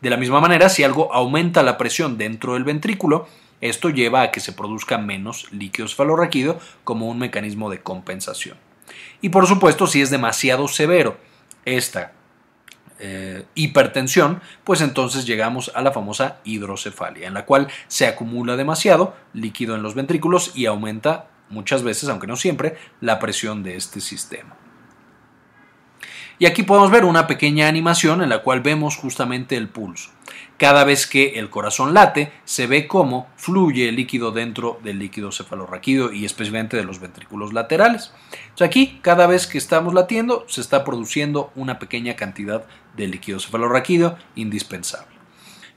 De 0.00 0.10
la 0.10 0.16
misma 0.16 0.40
manera, 0.40 0.68
si 0.68 0.84
algo 0.84 1.12
aumenta 1.12 1.62
la 1.62 1.78
presión 1.78 2.18
dentro 2.18 2.54
del 2.54 2.64
ventrículo, 2.64 3.28
esto 3.60 3.88
lleva 3.90 4.22
a 4.22 4.30
que 4.30 4.40
se 4.40 4.52
produzca 4.52 4.98
menos 4.98 5.50
líquido 5.52 5.88
cefalorraquídeo 5.88 6.58
como 6.84 7.08
un 7.08 7.18
mecanismo 7.18 7.70
de 7.70 7.80
compensación. 7.80 8.58
Y 9.20 9.30
por 9.30 9.46
supuesto, 9.46 9.86
si 9.86 10.02
es 10.02 10.10
demasiado 10.10 10.68
severo 10.68 11.16
esta 11.64 12.12
eh, 12.98 13.44
hipertensión, 13.54 14.40
pues 14.64 14.80
entonces 14.80 15.26
llegamos 15.26 15.70
a 15.74 15.82
la 15.82 15.92
famosa 15.92 16.38
hidrocefalia, 16.44 17.28
en 17.28 17.34
la 17.34 17.44
cual 17.44 17.68
se 17.88 18.06
acumula 18.06 18.56
demasiado 18.56 19.14
líquido 19.32 19.74
en 19.74 19.82
los 19.82 19.94
ventrículos 19.94 20.52
y 20.54 20.66
aumenta 20.66 21.26
muchas 21.50 21.82
veces, 21.82 22.08
aunque 22.08 22.26
no 22.26 22.36
siempre, 22.36 22.76
la 23.00 23.18
presión 23.18 23.62
de 23.62 23.76
este 23.76 24.00
sistema. 24.00 24.56
Y 26.38 26.46
aquí 26.46 26.62
podemos 26.62 26.90
ver 26.90 27.04
una 27.04 27.26
pequeña 27.26 27.66
animación 27.66 28.22
en 28.22 28.28
la 28.28 28.42
cual 28.42 28.60
vemos 28.60 28.96
justamente 28.96 29.56
el 29.56 29.68
pulso. 29.68 30.10
Cada 30.58 30.84
vez 30.84 31.06
que 31.06 31.38
el 31.38 31.50
corazón 31.50 31.92
late, 31.92 32.32
se 32.44 32.66
ve 32.66 32.86
cómo 32.86 33.28
fluye 33.36 33.88
el 33.90 33.96
líquido 33.96 34.32
dentro 34.32 34.80
del 34.82 34.98
líquido 34.98 35.30
cefalorraquídeo 35.30 36.12
y 36.12 36.24
especialmente 36.24 36.78
de 36.78 36.84
los 36.84 36.98
ventrículos 36.98 37.52
laterales. 37.52 38.12
Aquí, 38.60 38.98
cada 39.02 39.26
vez 39.26 39.46
que 39.46 39.58
estamos 39.58 39.92
latiendo, 39.92 40.46
se 40.48 40.62
está 40.62 40.82
produciendo 40.82 41.52
una 41.56 41.78
pequeña 41.78 42.16
cantidad 42.16 42.64
de 42.96 43.06
líquido 43.06 43.38
cefalorraquídeo 43.38 44.16
indispensable. 44.34 45.15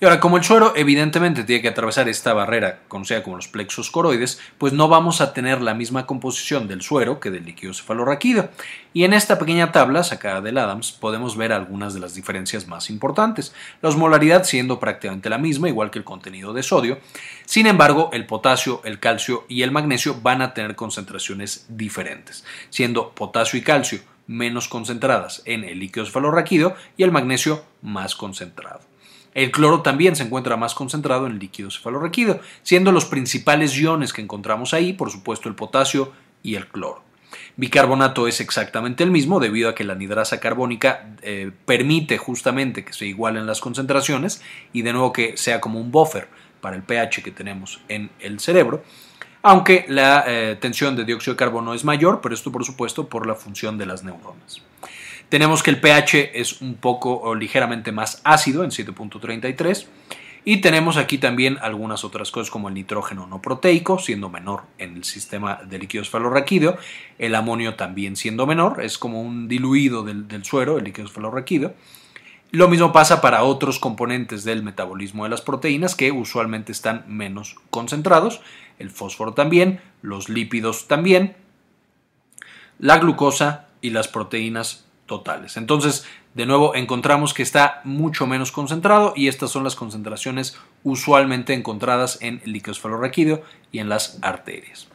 Y 0.01 0.05
ahora, 0.05 0.21
como 0.21 0.37
el 0.37 0.45
suero 0.45 0.71
evidentemente 0.77 1.43
tiene 1.43 1.61
que 1.61 1.67
atravesar 1.67 2.07
esta 2.07 2.33
barrera 2.33 2.79
conocida 2.87 3.21
como 3.21 3.35
los 3.35 3.49
plexos 3.49 3.91
coroides, 3.91 4.39
pues 4.57 4.71
no 4.71 4.87
vamos 4.87 5.19
a 5.19 5.33
tener 5.33 5.61
la 5.61 5.73
misma 5.73 6.05
composición 6.05 6.69
del 6.69 6.81
suero 6.81 7.19
que 7.19 7.31
del 7.31 7.43
líquido 7.43 7.73
cefalorraquídeo. 7.73 8.49
Y 8.93 9.03
en 9.03 9.11
esta 9.11 9.37
pequeña 9.37 9.73
tabla 9.73 10.03
sacada 10.03 10.39
del 10.39 10.57
Adams 10.57 10.93
podemos 10.93 11.35
ver 11.35 11.51
algunas 11.51 11.93
de 11.93 11.99
las 11.99 12.15
diferencias 12.15 12.65
más 12.65 12.89
importantes, 12.89 13.53
la 13.81 13.89
osmolaridad 13.89 14.45
siendo 14.45 14.79
prácticamente 14.79 15.29
la 15.29 15.37
misma, 15.37 15.67
igual 15.67 15.91
que 15.91 15.99
el 15.99 16.05
contenido 16.05 16.53
de 16.53 16.63
sodio. 16.63 16.99
Sin 17.45 17.67
embargo, 17.67 18.09
el 18.13 18.25
potasio, 18.25 18.81
el 18.85 18.99
calcio 18.99 19.43
y 19.49 19.63
el 19.63 19.71
magnesio 19.71 20.21
van 20.21 20.41
a 20.41 20.53
tener 20.53 20.77
concentraciones 20.77 21.65
diferentes, 21.67 22.45
siendo 22.69 23.09
potasio 23.09 23.59
y 23.59 23.63
calcio 23.63 23.99
menos 24.27 24.69
concentradas 24.69 25.41
en 25.43 25.65
el 25.65 25.79
líquido 25.79 26.05
cefalorraquídeo 26.05 26.75
y 26.95 27.03
el 27.03 27.11
magnesio 27.11 27.65
más 27.81 28.15
concentrado. 28.15 28.88
El 29.39 29.51
cloro 29.51 29.81
también 29.81 30.17
se 30.17 30.23
encuentra 30.23 30.57
más 30.57 30.75
concentrado 30.75 31.25
en 31.25 31.31
el 31.31 31.39
líquido 31.39 31.71
cefalorraquídeo, 31.71 32.41
siendo 32.61 32.91
los 32.91 33.05
principales 33.05 33.73
iones 33.77 34.11
que 34.11 34.21
encontramos 34.21 34.73
ahí, 34.73 34.91
por 34.91 35.11
supuesto, 35.11 35.47
el 35.47 35.55
potasio 35.55 36.11
y 36.43 36.55
el 36.55 36.67
cloro. 36.67 37.01
Bicarbonato 37.55 38.27
es 38.27 38.41
exactamente 38.41 39.01
el 39.01 39.11
mismo 39.11 39.39
debido 39.39 39.69
a 39.69 39.75
que 39.75 39.85
la 39.85 39.93
anidrasa 39.93 40.41
carbónica 40.41 41.15
eh, 41.21 41.51
permite 41.65 42.17
justamente 42.17 42.83
que 42.83 42.91
se 42.91 43.05
igualen 43.05 43.45
las 43.45 43.61
concentraciones 43.61 44.41
y 44.73 44.81
de 44.81 44.91
nuevo 44.91 45.13
que 45.13 45.37
sea 45.37 45.61
como 45.61 45.79
un 45.79 45.89
buffer 45.89 46.27
para 46.59 46.75
el 46.75 46.83
pH 46.83 47.23
que 47.23 47.31
tenemos 47.31 47.79
en 47.87 48.09
el 48.19 48.41
cerebro, 48.41 48.83
aunque 49.41 49.85
la 49.87 50.25
eh, 50.27 50.57
tensión 50.59 50.97
de 50.97 51.05
dióxido 51.05 51.35
de 51.35 51.37
carbono 51.37 51.73
es 51.73 51.85
mayor, 51.85 52.19
pero 52.21 52.35
esto 52.35 52.51
por 52.51 52.65
supuesto 52.65 53.07
por 53.07 53.25
la 53.25 53.35
función 53.35 53.77
de 53.77 53.85
las 53.85 54.03
neuronas. 54.03 54.61
Tenemos 55.29 55.61
que 55.61 55.69
el 55.69 55.79
pH 55.79 56.31
es 56.33 56.61
un 56.61 56.75
poco 56.75 57.19
o 57.21 57.35
ligeramente 57.35 57.91
más 57.91 58.19
ácido 58.23 58.63
en 58.63 58.71
7.33 58.71 59.85
y 60.43 60.57
tenemos 60.57 60.97
aquí 60.97 61.19
también 61.19 61.59
algunas 61.61 62.03
otras 62.03 62.31
cosas 62.31 62.49
como 62.49 62.69
el 62.69 62.73
nitrógeno 62.73 63.27
no 63.27 63.39
proteico, 63.39 63.99
siendo 63.99 64.29
menor 64.29 64.63
en 64.79 64.97
el 64.97 65.03
sistema 65.03 65.59
de 65.63 65.77
líquido 65.77 66.01
esfalorraquídeo, 66.01 66.77
el 67.19 67.35
amonio 67.35 67.75
también 67.75 68.15
siendo 68.15 68.47
menor, 68.47 68.81
es 68.83 68.97
como 68.97 69.21
un 69.21 69.47
diluido 69.47 70.03
del, 70.03 70.43
suero, 70.43 70.79
el 70.79 70.85
líquido 70.85 71.07
esfalorraquídeo. 71.07 71.75
Lo 72.51 72.67
mismo 72.67 72.91
pasa 72.91 73.21
para 73.21 73.43
otros 73.43 73.77
componentes 73.77 74.43
del 74.43 74.63
metabolismo 74.63 75.25
de 75.25 75.29
las 75.29 75.41
proteínas 75.41 75.93
que 75.93 76.11
usualmente 76.11 76.71
están 76.71 77.03
menos 77.07 77.57
concentrados, 77.69 78.41
el 78.79 78.89
fósforo 78.89 79.33
también, 79.33 79.81
los 80.01 80.29
lípidos 80.29 80.87
también, 80.87 81.35
la 82.79 82.97
glucosa 82.97 83.67
y 83.81 83.91
las 83.91 84.07
proteínas 84.07 84.88
Entonces, 85.57 86.05
de 86.33 86.45
nuevo, 86.45 86.75
encontramos 86.75 87.33
que 87.33 87.43
está 87.43 87.81
mucho 87.83 88.27
menos 88.27 88.51
concentrado 88.51 89.13
y 89.15 89.27
estas 89.27 89.51
son 89.51 89.63
las 89.63 89.75
concentraciones 89.75 90.57
usualmente 90.83 91.53
encontradas 91.53 92.17
en 92.21 92.41
el 92.45 92.53
líquido 92.53 92.73
esfalorraquídeo 92.73 93.41
y 93.71 93.79
en 93.79 93.89
las 93.89 94.19
arterias. 94.21 94.87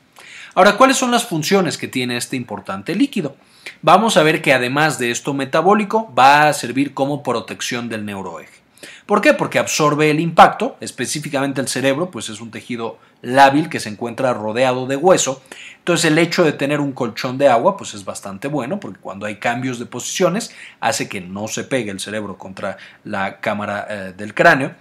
Ahora, 0.54 0.76
¿cuáles 0.76 0.96
son 0.96 1.10
las 1.10 1.26
funciones 1.26 1.76
que 1.76 1.88
tiene 1.88 2.16
este 2.16 2.36
importante 2.36 2.94
líquido? 2.94 3.36
Vamos 3.82 4.16
a 4.16 4.22
ver 4.22 4.40
que 4.40 4.52
además 4.52 4.98
de 4.98 5.10
esto 5.10 5.34
metabólico, 5.34 6.14
va 6.14 6.48
a 6.48 6.52
servir 6.52 6.94
como 6.94 7.22
protección 7.22 7.88
del 7.88 8.04
neuroeje. 8.04 8.62
¿Por 9.06 9.20
qué? 9.20 9.34
Porque 9.34 9.58
absorbe 9.58 10.10
el 10.10 10.20
impacto, 10.20 10.76
específicamente 10.80 11.60
el 11.60 11.68
cerebro, 11.68 12.10
pues 12.10 12.28
es 12.28 12.40
un 12.40 12.50
tejido 12.50 12.98
lábil 13.24 13.68
que 13.68 13.80
se 13.80 13.88
encuentra 13.88 14.32
rodeado 14.32 14.86
de 14.86 14.96
hueso. 14.96 15.42
Entonces 15.78 16.10
el 16.10 16.18
hecho 16.18 16.44
de 16.44 16.52
tener 16.52 16.80
un 16.80 16.92
colchón 16.92 17.36
de 17.38 17.48
agua, 17.48 17.76
pues 17.76 17.94
es 17.94 18.04
bastante 18.04 18.48
bueno, 18.48 18.80
porque 18.80 19.00
cuando 19.00 19.26
hay 19.26 19.36
cambios 19.36 19.78
de 19.78 19.86
posiciones, 19.86 20.54
hace 20.80 21.08
que 21.08 21.20
no 21.20 21.48
se 21.48 21.64
pegue 21.64 21.90
el 21.90 22.00
cerebro 22.00 22.38
contra 22.38 22.76
la 23.04 23.40
cámara 23.40 23.86
eh, 23.88 24.14
del 24.16 24.34
cráneo, 24.34 24.74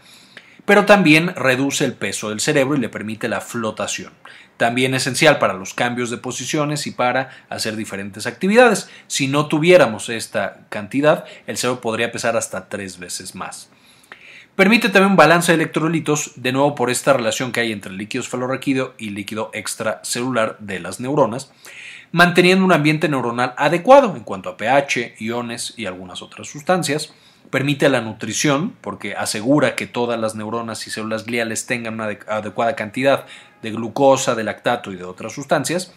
pero 0.66 0.86
también 0.86 1.36
reduce 1.36 1.84
el 1.84 1.94
peso 1.94 2.30
del 2.30 2.40
cerebro 2.40 2.78
y 2.78 2.80
le 2.80 2.90
permite 2.90 3.28
la 3.28 3.42
flotación. 3.42 4.14
También 4.56 4.94
esencial 4.94 5.40
para 5.40 5.56
los 5.56 5.74
cambios 5.74 6.10
de 6.10 6.18
posiciones 6.18 6.88
y 6.88 6.92
para 6.92 7.32
hacer 7.50 7.76
diferentes 7.76 8.28
actividades. 8.28 8.88
Si 9.08 9.28
no 9.28 9.48
tuviéramos 9.48 10.08
esta 10.08 10.62
cantidad, 10.70 11.26
el 11.48 11.58
cerebro 11.58 11.82
podría 11.82 12.12
pesar 12.12 12.38
hasta 12.38 12.70
tres 12.70 12.98
veces 12.98 13.36
más. 13.36 13.70
Permite 14.56 14.90
también 14.90 15.12
un 15.12 15.18
balance 15.18 15.52
de 15.52 15.56
electrolitos, 15.56 16.34
de 16.36 16.52
nuevo 16.52 16.76
por 16.76 16.92
esta 16.92 17.12
relación 17.12 17.52
que 17.52 17.62
hay 17.62 17.72
entre 17.72 17.92
líquido 17.92 18.22
esfalorraquídeo 18.22 18.94
y 19.00 19.10
líquido 19.10 19.50
extracelular 19.52 20.60
de 20.60 20.80
las 20.80 21.00
neuronas, 21.00 21.52
manteniendo 22.12 22.64
un 22.64 22.72
ambiente 22.72 23.10
neuronal 23.10 23.56
adecuado 23.58 24.16
en 24.16 24.24
cuanto 24.24 24.50
a 24.50 24.58
pH, 24.58 25.16
iones 25.18 25.74
y 25.76 25.88
algunas 25.88 26.22
otras 26.22 26.48
sustancias. 26.48 27.16
Permite 27.50 27.90
la 27.90 28.02
nutrición 28.02 28.76
porque 28.82 29.16
asegura 29.16 29.74
que 29.74 29.88
todas 29.88 30.20
las 30.20 30.36
neuronas 30.36 30.86
y 30.86 30.92
células 30.92 31.26
gliales 31.26 31.66
tengan 31.66 31.96
una 31.96 32.16
adecuada 32.28 32.76
cantidad 32.76 33.26
de 33.64 33.72
glucosa, 33.72 34.36
de 34.36 34.44
lactato 34.44 34.92
y 34.92 34.98
de 34.98 35.04
otras 35.04 35.34
sustancias 35.34 35.92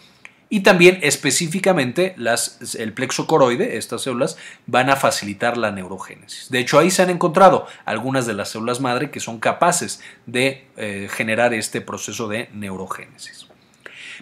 y 0.49 0.61
también 0.61 0.99
específicamente 1.01 2.13
las, 2.17 2.75
el 2.75 2.93
plexo 2.93 3.27
coroide, 3.27 3.77
estas 3.77 4.03
células, 4.03 4.37
van 4.65 4.89
a 4.89 4.95
facilitar 4.95 5.57
la 5.57 5.71
neurogénesis. 5.71 6.49
De 6.49 6.59
hecho, 6.59 6.79
ahí 6.79 6.89
se 6.91 7.01
han 7.01 7.09
encontrado 7.09 7.67
algunas 7.85 8.25
de 8.25 8.33
las 8.33 8.49
células 8.49 8.79
madre 8.79 9.11
que 9.11 9.19
son 9.19 9.39
capaces 9.39 10.01
de 10.25 10.65
eh, 10.77 11.09
generar 11.11 11.53
este 11.53 11.81
proceso 11.81 12.27
de 12.27 12.49
neurogénesis. 12.53 13.47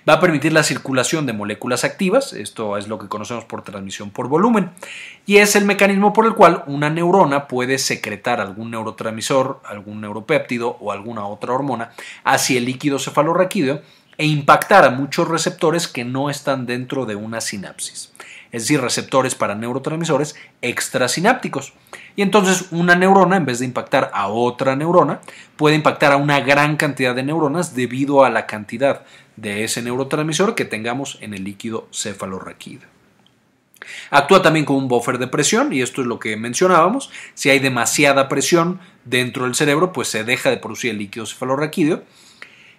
Va 0.07 0.13
a 0.13 0.19
permitir 0.19 0.53
la 0.53 0.61
circulación 0.61 1.25
de 1.25 1.33
moléculas 1.33 1.83
activas, 1.83 2.33
esto 2.33 2.77
es 2.77 2.87
lo 2.87 2.99
que 2.99 3.07
conocemos 3.07 3.45
por 3.45 3.63
transmisión 3.63 4.11
por 4.11 4.27
volumen, 4.27 4.69
y 5.25 5.37
es 5.37 5.55
el 5.55 5.65
mecanismo 5.65 6.13
por 6.13 6.27
el 6.27 6.35
cual 6.35 6.63
una 6.67 6.91
neurona 6.91 7.47
puede 7.47 7.79
secretar 7.79 8.39
algún 8.39 8.69
neurotransmisor, 8.69 9.61
algún 9.65 10.01
neuropéptido 10.01 10.77
o 10.79 10.91
alguna 10.91 11.25
otra 11.25 11.53
hormona 11.53 11.91
hacia 12.23 12.59
el 12.59 12.65
líquido 12.65 12.99
cefalorraquídeo 12.99 13.81
e 14.17 14.25
impactar 14.25 14.85
a 14.85 14.89
muchos 14.89 15.27
receptores 15.27 15.87
que 15.87 16.05
no 16.05 16.29
están 16.29 16.65
dentro 16.65 17.05
de 17.05 17.15
una 17.15 17.41
sinapsis, 17.41 18.13
es 18.51 18.63
decir, 18.63 18.81
receptores 18.81 19.35
para 19.35 19.55
neurotransmisores 19.55 20.35
extrasinápticos. 20.61 21.73
Y 22.15 22.21
entonces 22.21 22.67
una 22.71 22.95
neurona, 22.95 23.37
en 23.37 23.45
vez 23.45 23.59
de 23.59 23.65
impactar 23.65 24.11
a 24.13 24.27
otra 24.27 24.75
neurona, 24.75 25.19
puede 25.57 25.75
impactar 25.75 26.13
a 26.13 26.17
una 26.17 26.39
gran 26.39 26.77
cantidad 26.77 27.13
de 27.13 27.23
neuronas 27.23 27.75
debido 27.75 28.23
a 28.23 28.29
la 28.29 28.45
cantidad 28.45 29.03
de 29.35 29.63
ese 29.63 29.81
neurotransmisor 29.81 30.55
que 30.55 30.65
tengamos 30.65 31.17
en 31.21 31.33
el 31.33 31.43
líquido 31.43 31.87
cefalorraquídeo. 31.91 32.87
Actúa 34.09 34.41
también 34.41 34.65
como 34.65 34.79
un 34.79 34.87
buffer 34.87 35.17
de 35.17 35.27
presión, 35.27 35.71
y 35.73 35.81
esto 35.81 36.01
es 36.01 36.07
lo 36.07 36.19
que 36.19 36.37
mencionábamos. 36.37 37.11
Si 37.33 37.49
hay 37.49 37.59
demasiada 37.59 38.27
presión 38.27 38.79
dentro 39.03 39.45
del 39.45 39.55
cerebro, 39.55 39.93
pues 39.93 40.07
se 40.07 40.23
deja 40.23 40.49
de 40.49 40.57
producir 40.57 40.91
el 40.91 40.97
líquido 40.97 41.25
cefalorraquídeo 41.25 42.03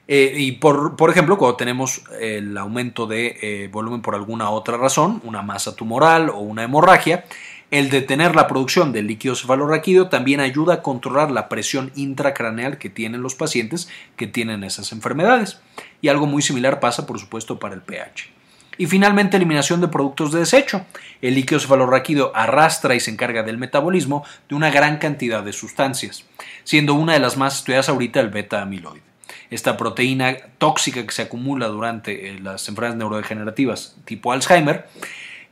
eh, 0.09 0.35
y 0.37 0.53
por, 0.53 0.95
por, 0.97 1.11
ejemplo, 1.11 1.37
cuando 1.37 1.57
tenemos 1.57 2.03
el 2.21 2.57
aumento 2.57 3.07
de 3.07 3.39
eh, 3.43 3.69
volumen 3.73 4.03
por 4.03 4.15
alguna 4.15 4.51
otra 4.51 4.77
razón, 4.77 5.21
una 5.25 5.43
masa 5.43 5.75
tumoral 5.75 6.31
o 6.31 6.39
una 6.39 6.63
hemorragia, 6.63 7.25
el 7.73 7.91
detener 7.91 8.37
la 8.37 8.47
producción 8.47 8.93
del 8.93 9.09
líquido 9.09 9.35
cefalorraquídeo 9.35 10.09
también 10.09 10.39
ayuda 10.39 10.75
a 10.75 10.83
controlar 10.83 11.33
la 11.33 11.49
presión 11.49 11.91
intracraneal 11.97 12.79
que 12.79 12.91
tienen 12.91 13.23
los 13.23 13.35
pacientes 13.35 13.89
que 14.15 14.29
tienen 14.29 14.63
esas 14.63 14.93
enfermedades. 14.93 15.59
Y 16.01 16.07
algo 16.07 16.27
muy 16.27 16.43
similar 16.43 16.79
pasa, 16.79 17.07
por 17.07 17.19
supuesto, 17.19 17.59
para 17.59 17.75
el 17.75 17.83
pH. 17.83 18.31
Y 18.79 18.87
finalmente, 18.87 19.37
eliminación 19.37 19.81
de 19.81 19.89
productos 19.89 20.31
de 20.31 20.41
desecho. 20.41 20.85
El 21.21 21.35
líquido 21.35 21.59
cefalorraquídeo 21.59 22.31
arrastra 22.37 22.95
y 22.95 23.01
se 23.01 23.11
encarga 23.11 23.43
del 23.43 23.59
metabolismo 23.59 24.25
de 24.49 24.55
una 24.55 24.71
gran 24.71 24.99
cantidad 24.99 25.43
de 25.43 25.53
sustancias, 25.53 26.25
siendo 26.63 26.95
una 26.95 27.15
de 27.15 27.21
las 27.21 27.37
más 27.37 27.57
estudiadas 27.57 27.89
ahorita 27.89 28.21
el 28.21 28.29
beta 28.29 28.63
amiloide 28.63 29.06
esta 29.51 29.77
proteína 29.77 30.37
tóxica 30.59 31.05
que 31.07 31.13
se 31.13 31.23
acumula 31.23 31.69
durante 31.69 32.31
eh, 32.31 32.39
las 32.41 32.69
enfermedades 32.69 32.99
neurodegenerativas 32.99 33.97
tipo 34.05 34.33
Alzheimer. 34.33 34.89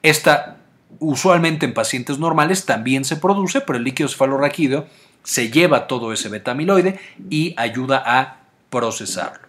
Esta 0.03 0.59
usualmente 0.99 1.67
en 1.67 1.75
pacientes 1.75 2.19
normales 2.19 2.67
también 2.67 3.05
se 3.05 3.17
produce, 3.17 3.61
pero 3.61 3.79
el 3.79 3.85
líquido 3.85 4.09
cefalorraquídeo 4.09 4.87
se 5.23 5.51
lleva 5.51 5.87
todo 5.87 6.13
ese 6.13 6.29
beta-amiloide 6.29 7.01
y 7.31 7.55
ayuda 7.57 8.03
a 8.05 8.41
procesarlo. 8.71 9.49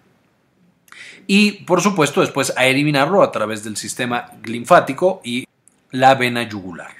Y 1.27 1.63
por 1.63 1.81
supuesto 1.81 2.21
después 2.21 2.53
a 2.55 2.65
eliminarlo 2.65 3.23
a 3.23 3.31
través 3.31 3.63
del 3.63 3.77
sistema 3.77 4.31
linfático 4.43 5.21
y 5.23 5.47
la 5.91 6.15
vena 6.15 6.43
yugular. 6.43 6.91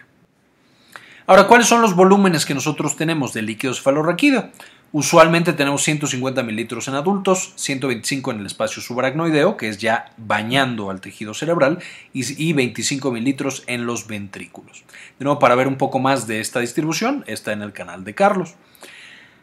Ahora, 1.28 1.48
¿cuáles 1.48 1.68
son 1.68 1.82
los 1.82 1.96
volúmenes 1.96 2.46
que 2.46 2.54
nosotros 2.54 2.96
tenemos 2.96 3.34
de 3.34 3.42
líquido 3.42 3.74
cefalorraquídeo? 3.74 4.52
Usualmente 4.92 5.52
tenemos 5.52 5.84
150 5.84 6.42
mililitros 6.44 6.88
en 6.88 6.96
adultos, 6.96 7.52
125 7.58 8.32
en 8.32 8.40
el 8.40 8.46
espacio 8.46 8.82
subaracnoideo, 8.82 9.58
que 9.58 9.68
es 9.68 9.78
ya 9.78 10.14
bañando 10.16 10.90
al 10.90 11.02
tejido 11.02 11.34
cerebral, 11.34 11.80
y 12.14 12.54
25 12.54 13.12
mililitros 13.12 13.64
en 13.68 13.86
los 13.86 14.08
ventrículos. 14.08 14.86
De 15.20 15.26
nuevo, 15.26 15.40
para 15.40 15.56
ver 15.56 15.68
un 15.68 15.76
poco 15.76 16.00
más 16.00 16.28
de 16.28 16.40
esta 16.40 16.62
distribución, 16.62 17.26
está 17.28 17.52
en 17.52 17.62
el 17.62 17.74
canal 17.74 18.06
de 18.06 18.16
Carlos. 18.16 18.56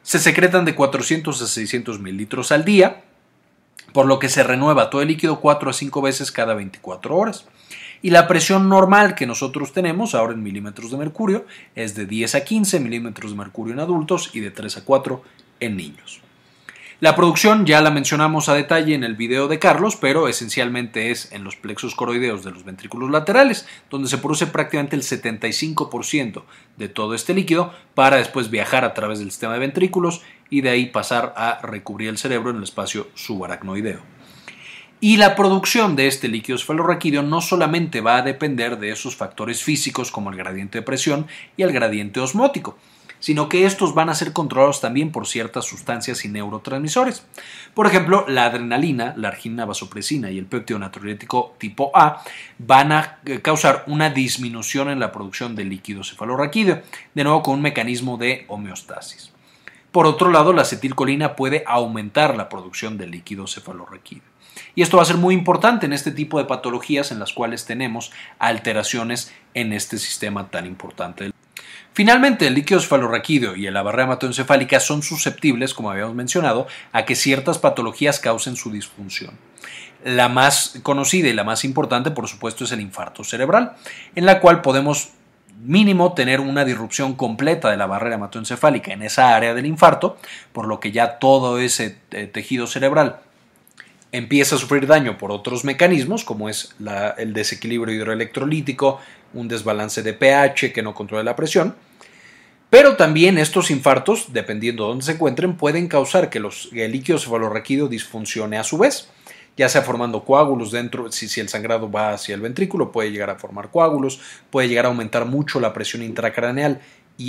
Se 0.02 0.18
secretan 0.18 0.64
de 0.64 0.74
400 0.74 1.42
a 1.42 1.46
600 1.46 2.00
mililitros 2.00 2.50
al 2.50 2.64
día, 2.64 3.02
por 3.92 4.06
lo 4.06 4.18
que 4.18 4.30
se 4.30 4.42
renueva 4.42 4.90
todo 4.90 5.02
el 5.02 5.08
líquido 5.08 5.40
4 5.40 5.70
a 5.70 5.72
5 5.72 6.02
veces 6.02 6.32
cada 6.32 6.54
24 6.54 7.14
horas. 7.14 7.44
Y 8.02 8.10
la 8.10 8.26
presión 8.26 8.68
normal 8.68 9.14
que 9.14 9.26
nosotros 9.26 9.72
tenemos, 9.72 10.14
ahora 10.14 10.32
en 10.32 10.42
milímetros 10.42 10.90
de 10.90 10.96
mercurio, 10.96 11.46
es 11.76 11.94
de 11.94 12.04
10 12.04 12.34
a 12.34 12.44
15 12.44 12.80
milímetros 12.80 13.30
de 13.30 13.38
mercurio 13.38 13.72
en 13.72 13.80
adultos 13.80 14.30
y 14.34 14.40
de 14.40 14.50
3 14.50 14.78
a 14.78 14.84
4 14.84 15.22
en 15.60 15.76
niños. 15.76 16.20
La 17.02 17.16
producción 17.16 17.66
ya 17.66 17.80
la 17.80 17.90
mencionamos 17.90 18.48
a 18.48 18.54
detalle 18.54 18.94
en 18.94 19.02
el 19.02 19.16
video 19.16 19.48
de 19.48 19.58
Carlos, 19.58 19.96
pero 19.96 20.28
esencialmente 20.28 21.10
es 21.10 21.32
en 21.32 21.42
los 21.42 21.56
plexos 21.56 21.96
coroideos 21.96 22.44
de 22.44 22.52
los 22.52 22.64
ventrículos 22.64 23.10
laterales, 23.10 23.66
donde 23.90 24.08
se 24.08 24.18
produce 24.18 24.46
prácticamente 24.46 24.94
el 24.94 25.02
75% 25.02 26.44
de 26.76 26.88
todo 26.88 27.14
este 27.14 27.34
líquido 27.34 27.72
para 27.94 28.18
después 28.18 28.50
viajar 28.50 28.84
a 28.84 28.94
través 28.94 29.18
del 29.18 29.32
sistema 29.32 29.54
de 29.54 29.58
ventrículos 29.58 30.22
y 30.48 30.60
de 30.60 30.70
ahí 30.70 30.86
pasar 30.86 31.34
a 31.36 31.60
recubrir 31.62 32.08
el 32.08 32.18
cerebro 32.18 32.50
en 32.50 32.58
el 32.58 32.62
espacio 32.62 33.08
subaracnoideo. 33.14 34.11
Y 35.04 35.16
la 35.16 35.34
producción 35.34 35.96
de 35.96 36.06
este 36.06 36.28
líquido 36.28 36.54
esfalorraquídeo 36.54 37.24
no 37.24 37.40
solamente 37.40 38.00
va 38.00 38.18
a 38.18 38.22
depender 38.22 38.78
de 38.78 38.92
esos 38.92 39.16
factores 39.16 39.60
físicos 39.64 40.12
como 40.12 40.30
el 40.30 40.36
gradiente 40.36 40.78
de 40.78 40.82
presión 40.82 41.26
y 41.56 41.64
el 41.64 41.72
gradiente 41.72 42.20
osmótico, 42.20 42.78
sino 43.18 43.48
que 43.48 43.66
estos 43.66 43.94
van 43.94 44.10
a 44.10 44.14
ser 44.14 44.32
controlados 44.32 44.80
también 44.80 45.10
por 45.10 45.26
ciertas 45.26 45.64
sustancias 45.64 46.24
y 46.24 46.28
neurotransmisores. 46.28 47.26
Por 47.74 47.88
ejemplo, 47.88 48.24
la 48.28 48.44
adrenalina, 48.44 49.12
la 49.16 49.26
arginina 49.26 49.64
vasopresina 49.64 50.30
y 50.30 50.38
el 50.38 50.46
péptido 50.46 50.78
natriurético 50.78 51.56
tipo 51.58 51.90
A 51.96 52.22
van 52.58 52.92
a 52.92 53.18
eh, 53.24 53.40
causar 53.40 53.82
una 53.88 54.08
disminución 54.08 54.88
en 54.88 55.00
la 55.00 55.10
producción 55.10 55.56
de 55.56 55.64
líquido 55.64 56.04
cefalorraquídeo, 56.04 56.80
de 57.12 57.24
nuevo 57.24 57.42
con 57.42 57.54
un 57.54 57.62
mecanismo 57.62 58.18
de 58.18 58.44
homeostasis. 58.46 59.32
Por 59.90 60.06
otro 60.06 60.30
lado, 60.30 60.52
la 60.52 60.62
acetilcolina 60.62 61.34
puede 61.34 61.64
aumentar 61.66 62.36
la 62.36 62.48
producción 62.48 62.98
de 62.98 63.08
líquido 63.08 63.48
cefalorraquídeo. 63.48 64.31
Y 64.74 64.82
esto 64.82 64.96
va 64.96 65.02
a 65.02 65.06
ser 65.06 65.16
muy 65.16 65.34
importante 65.34 65.86
en 65.86 65.92
este 65.92 66.10
tipo 66.10 66.38
de 66.38 66.44
patologías 66.44 67.12
en 67.12 67.18
las 67.18 67.32
cuales 67.32 67.66
tenemos 67.66 68.12
alteraciones 68.38 69.32
en 69.54 69.72
este 69.72 69.98
sistema 69.98 70.48
tan 70.50 70.66
importante. 70.66 71.32
Finalmente, 71.94 72.46
el 72.46 72.54
líquido 72.54 72.80
cefalorraquídeo 72.80 73.54
y 73.54 73.70
la 73.70 73.82
barrera 73.82 74.04
hematoencefálica 74.04 74.80
son 74.80 75.02
susceptibles, 75.02 75.74
como 75.74 75.90
habíamos 75.90 76.14
mencionado, 76.14 76.66
a 76.90 77.04
que 77.04 77.14
ciertas 77.14 77.58
patologías 77.58 78.18
causen 78.18 78.56
su 78.56 78.70
disfunción. 78.70 79.36
La 80.02 80.30
más 80.30 80.78
conocida 80.82 81.28
y 81.28 81.34
la 81.34 81.44
más 81.44 81.64
importante, 81.64 82.10
por 82.10 82.28
supuesto, 82.28 82.64
es 82.64 82.72
el 82.72 82.80
infarto 82.80 83.24
cerebral, 83.24 83.74
en 84.14 84.24
la 84.24 84.40
cual 84.40 84.62
podemos 84.62 85.10
mínimo 85.62 86.14
tener 86.14 86.40
una 86.40 86.64
disrupción 86.64 87.14
completa 87.14 87.70
de 87.70 87.76
la 87.76 87.86
barrera 87.86 88.16
hematoencefálica 88.16 88.92
en 88.92 89.02
esa 89.02 89.36
área 89.36 89.52
del 89.52 89.66
infarto, 89.66 90.16
por 90.52 90.66
lo 90.66 90.80
que 90.80 90.92
ya 90.92 91.18
todo 91.18 91.58
ese 91.58 91.98
eh, 92.10 92.26
tejido 92.26 92.66
cerebral 92.66 93.20
empieza 94.12 94.56
a 94.56 94.58
sufrir 94.58 94.86
daño 94.86 95.16
por 95.18 95.32
otros 95.32 95.64
mecanismos, 95.64 96.24
como 96.24 96.48
es 96.48 96.74
el 97.16 97.32
desequilibrio 97.32 97.94
hidroelectrolítico, 97.94 99.00
un 99.34 99.48
desbalance 99.48 100.02
de 100.02 100.12
pH 100.12 100.72
que 100.72 100.82
no 100.82 100.94
controla 100.94 101.24
la 101.24 101.34
presión. 101.34 101.74
Pero 102.68 102.96
también 102.96 103.36
estos 103.36 103.70
infartos, 103.70 104.32
dependiendo 104.32 104.84
de 104.84 104.88
dónde 104.90 105.04
se 105.04 105.12
encuentren, 105.12 105.56
pueden 105.56 105.88
causar 105.88 106.30
que 106.30 106.40
los, 106.40 106.70
el 106.72 106.92
líquido 106.92 107.18
cefalorraquídeo 107.18 107.88
disfuncione 107.88 108.56
a 108.56 108.64
su 108.64 108.78
vez, 108.78 109.08
ya 109.58 109.68
sea 109.68 109.82
formando 109.82 110.24
coágulos 110.24 110.70
dentro, 110.72 111.12
si, 111.12 111.28
si 111.28 111.40
el 111.40 111.50
sangrado 111.50 111.90
va 111.90 112.12
hacia 112.12 112.34
el 112.34 112.40
ventrículo, 112.40 112.90
puede 112.90 113.10
llegar 113.10 113.28
a 113.28 113.36
formar 113.36 113.70
coágulos, 113.70 114.20
puede 114.50 114.68
llegar 114.68 114.86
a 114.86 114.88
aumentar 114.88 115.26
mucho 115.26 115.60
la 115.60 115.74
presión 115.74 116.02
intracraneal 116.02 116.80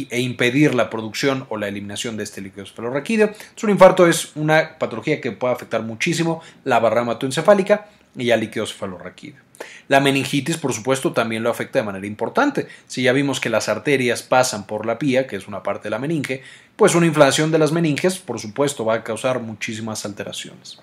e 0.10 0.20
impedir 0.20 0.76
la 0.76 0.90
producción 0.90 1.46
o 1.50 1.58
la 1.58 1.68
eliminación 1.68 2.18
de 2.18 2.24
este 2.24 2.42
líquido 2.42 2.66
cefalorraquídeo. 2.66 3.32
un 3.64 3.70
infarto 3.70 4.08
es 4.08 4.36
una 4.36 4.78
patología 4.78 5.22
que 5.22 5.32
puede 5.32 5.54
afectar 5.54 5.82
muchísimo 5.84 6.42
la 6.64 6.80
barra 6.80 7.02
hematoencefálica 7.02 7.88
y 8.16 8.32
al 8.32 8.40
líquido 8.40 8.66
cefalorraquídeo. 8.66 9.42
La 9.88 10.00
meningitis, 10.00 10.58
por 10.58 10.74
supuesto, 10.74 11.14
también 11.14 11.44
lo 11.44 11.50
afecta 11.50 11.80
de 11.80 11.86
manera 11.86 12.08
importante. 12.08 12.68
Si 12.88 13.04
ya 13.04 13.14
vimos 13.14 13.40
que 13.40 13.50
las 13.50 13.70
arterias 13.70 14.24
pasan 14.24 14.66
por 14.66 14.86
la 14.86 15.00
pía, 15.00 15.28
que 15.28 15.36
es 15.36 15.48
una 15.48 15.64
parte 15.64 15.86
de 15.86 15.90
la 15.92 16.00
meninge, 16.00 16.44
pues 16.76 16.96
una 16.96 17.06
inflamación 17.06 17.52
de 17.52 17.60
las 17.60 17.72
meninges, 17.72 18.20
por 18.20 18.40
supuesto, 18.40 18.86
va 18.86 18.96
a 18.96 19.04
causar 19.04 19.40
muchísimas 19.40 20.06
alteraciones. 20.06 20.80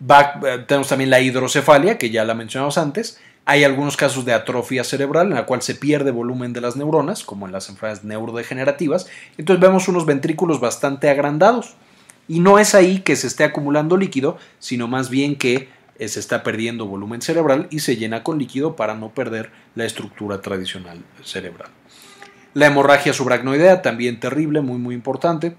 Eh, 0.00 0.64
tenemos 0.66 0.88
también 0.88 1.10
la 1.10 1.20
hidrocefalia, 1.20 1.98
que 1.98 2.10
ya 2.10 2.24
la 2.24 2.34
mencionamos 2.34 2.78
antes, 2.78 3.20
hay 3.50 3.64
algunos 3.64 3.96
casos 3.96 4.26
de 4.26 4.34
atrofia 4.34 4.84
cerebral 4.84 5.28
en 5.28 5.34
la 5.34 5.46
cual 5.46 5.62
se 5.62 5.74
pierde 5.74 6.10
volumen 6.10 6.52
de 6.52 6.60
las 6.60 6.76
neuronas, 6.76 7.24
como 7.24 7.46
en 7.46 7.52
las 7.52 7.70
enfermedades 7.70 8.04
neurodegenerativas. 8.04 9.08
Entonces 9.38 9.58
vemos 9.58 9.88
unos 9.88 10.04
ventrículos 10.04 10.60
bastante 10.60 11.08
agrandados. 11.08 11.74
Y 12.28 12.40
no 12.40 12.58
es 12.58 12.74
ahí 12.74 13.00
que 13.00 13.16
se 13.16 13.26
esté 13.26 13.44
acumulando 13.44 13.96
líquido, 13.96 14.36
sino 14.58 14.86
más 14.86 15.08
bien 15.08 15.34
que 15.34 15.70
eh, 15.98 16.08
se 16.08 16.20
está 16.20 16.42
perdiendo 16.42 16.84
volumen 16.84 17.22
cerebral 17.22 17.68
y 17.70 17.78
se 17.78 17.96
llena 17.96 18.22
con 18.22 18.38
líquido 18.38 18.76
para 18.76 18.94
no 18.94 19.14
perder 19.14 19.50
la 19.74 19.86
estructura 19.86 20.42
tradicional 20.42 21.02
cerebral. 21.24 21.70
La 22.52 22.66
hemorragia 22.66 23.14
subracnoidea, 23.14 23.80
también 23.80 24.20
terrible, 24.20 24.60
muy 24.60 24.76
muy 24.76 24.94
importante. 24.94 25.56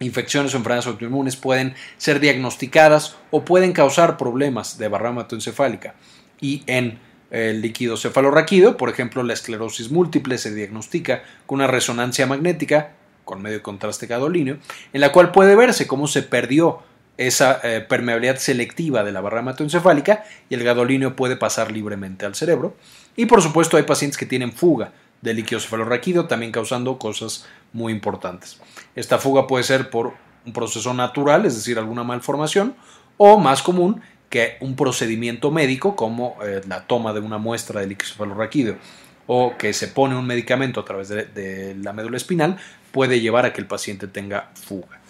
Infecciones 0.00 0.54
o 0.54 0.56
enfermedades 0.56 0.88
autoinmunes 0.88 1.36
pueden 1.36 1.76
ser 1.98 2.18
diagnosticadas 2.18 3.14
o 3.30 3.44
pueden 3.44 3.72
causar 3.72 4.16
problemas 4.16 4.76
de 4.76 4.88
barrera 4.88 5.10
hematoencefálica. 5.10 5.94
Y 6.40 6.64
en 6.66 6.98
el 7.32 7.62
líquido 7.62 7.96
cefalorraquídeo, 7.96 8.76
por 8.76 8.90
ejemplo, 8.90 9.22
la 9.22 9.32
esclerosis 9.32 9.90
múltiple 9.90 10.36
se 10.36 10.54
diagnostica 10.54 11.22
con 11.46 11.56
una 11.56 11.66
resonancia 11.66 12.26
magnética 12.26 12.92
con 13.24 13.40
medio 13.40 13.62
contraste 13.62 14.06
gadolíneo, 14.06 14.58
en 14.92 15.00
la 15.00 15.12
cual 15.12 15.32
puede 15.32 15.56
verse 15.56 15.86
cómo 15.86 16.06
se 16.06 16.22
perdió 16.22 16.80
esa 17.16 17.60
eh, 17.62 17.80
permeabilidad 17.80 18.36
selectiva 18.36 19.02
de 19.02 19.12
la 19.12 19.20
barra 19.20 19.40
hematoencefálica 19.40 20.24
y 20.50 20.54
el 20.54 20.64
gadolíneo 20.64 21.16
puede 21.16 21.36
pasar 21.36 21.72
libremente 21.72 22.26
al 22.26 22.34
cerebro. 22.34 22.76
Y 23.16 23.26
por 23.26 23.40
supuesto 23.40 23.76
hay 23.78 23.84
pacientes 23.84 24.18
que 24.18 24.26
tienen 24.26 24.52
fuga 24.52 24.92
de 25.22 25.32
líquido 25.32 25.60
cefalorraquídeo, 25.60 26.26
también 26.26 26.52
causando 26.52 26.98
cosas 26.98 27.46
muy 27.72 27.92
importantes. 27.92 28.60
Esta 28.94 29.18
fuga 29.18 29.46
puede 29.46 29.64
ser 29.64 29.88
por 29.88 30.12
un 30.44 30.52
proceso 30.52 30.92
natural, 30.92 31.46
es 31.46 31.54
decir, 31.54 31.78
alguna 31.78 32.02
malformación, 32.02 32.74
o 33.16 33.38
más 33.38 33.62
común, 33.62 34.02
que 34.32 34.56
un 34.60 34.76
procedimiento 34.76 35.50
médico 35.50 35.94
como 35.94 36.38
eh, 36.42 36.62
la 36.66 36.86
toma 36.86 37.12
de 37.12 37.20
una 37.20 37.36
muestra 37.36 37.82
de 37.82 37.86
líquido 37.86 38.12
cefalorraquídeo 38.12 38.78
o 39.26 39.58
que 39.58 39.74
se 39.74 39.88
pone 39.88 40.16
un 40.16 40.26
medicamento 40.26 40.80
a 40.80 40.86
través 40.86 41.10
de, 41.10 41.76
la 41.82 41.92
médula 41.92 42.16
espinal 42.16 42.56
puede 42.92 43.20
llevar 43.20 43.44
a 43.44 43.52
que 43.52 43.60
el 43.60 43.66
paciente 43.66 44.06
tenga 44.08 44.50
fuga. 44.54 45.02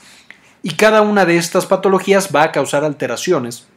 Y 0.65 0.71
cada 0.71 1.03
una 1.03 1.25
de 1.25 1.37
estas 1.37 1.67
patologías 1.67 2.31
va 2.35 2.43
a 2.43 2.51
causar 2.51 2.83
alteraciones 2.83 3.69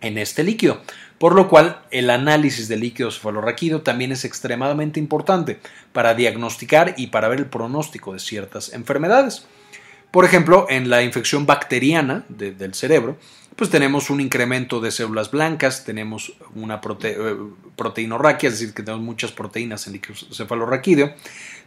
en 0.00 0.16
este 0.16 0.44
líquido, 0.44 0.80
por 1.18 1.34
lo 1.34 1.48
cual 1.48 1.80
el 1.90 2.08
análisis 2.08 2.68
del 2.68 2.78
líquido 2.78 3.10
cefalorraquídeo 3.10 3.82
también 3.82 4.12
es 4.12 4.24
extremadamente 4.24 5.00
importante 5.00 5.58
para 5.92 6.14
diagnosticar 6.14 6.94
y 6.96 7.08
para 7.08 7.26
ver 7.26 7.40
el 7.40 7.46
pronóstico 7.46 8.12
de 8.12 8.20
ciertas 8.20 8.72
enfermedades. 8.72 9.44
Por 10.14 10.24
ejemplo, 10.24 10.66
en 10.70 10.90
la 10.90 11.02
infección 11.02 11.44
bacteriana 11.44 12.24
del 12.28 12.72
cerebro, 12.74 13.18
pues 13.56 13.68
tenemos 13.68 14.10
un 14.10 14.20
incremento 14.20 14.78
de 14.78 14.92
células 14.92 15.32
blancas, 15.32 15.84
tenemos 15.84 16.34
una 16.54 16.80
prote 16.80 17.16
eh, 17.18 17.36
proteinorraquia, 17.74 18.46
es 18.46 18.60
decir, 18.60 18.72
que 18.72 18.84
tenemos 18.84 19.04
muchas 19.04 19.32
proteínas 19.32 19.88
en 19.88 19.94
el 19.94 20.00
cefalorraquídeo, 20.32 21.12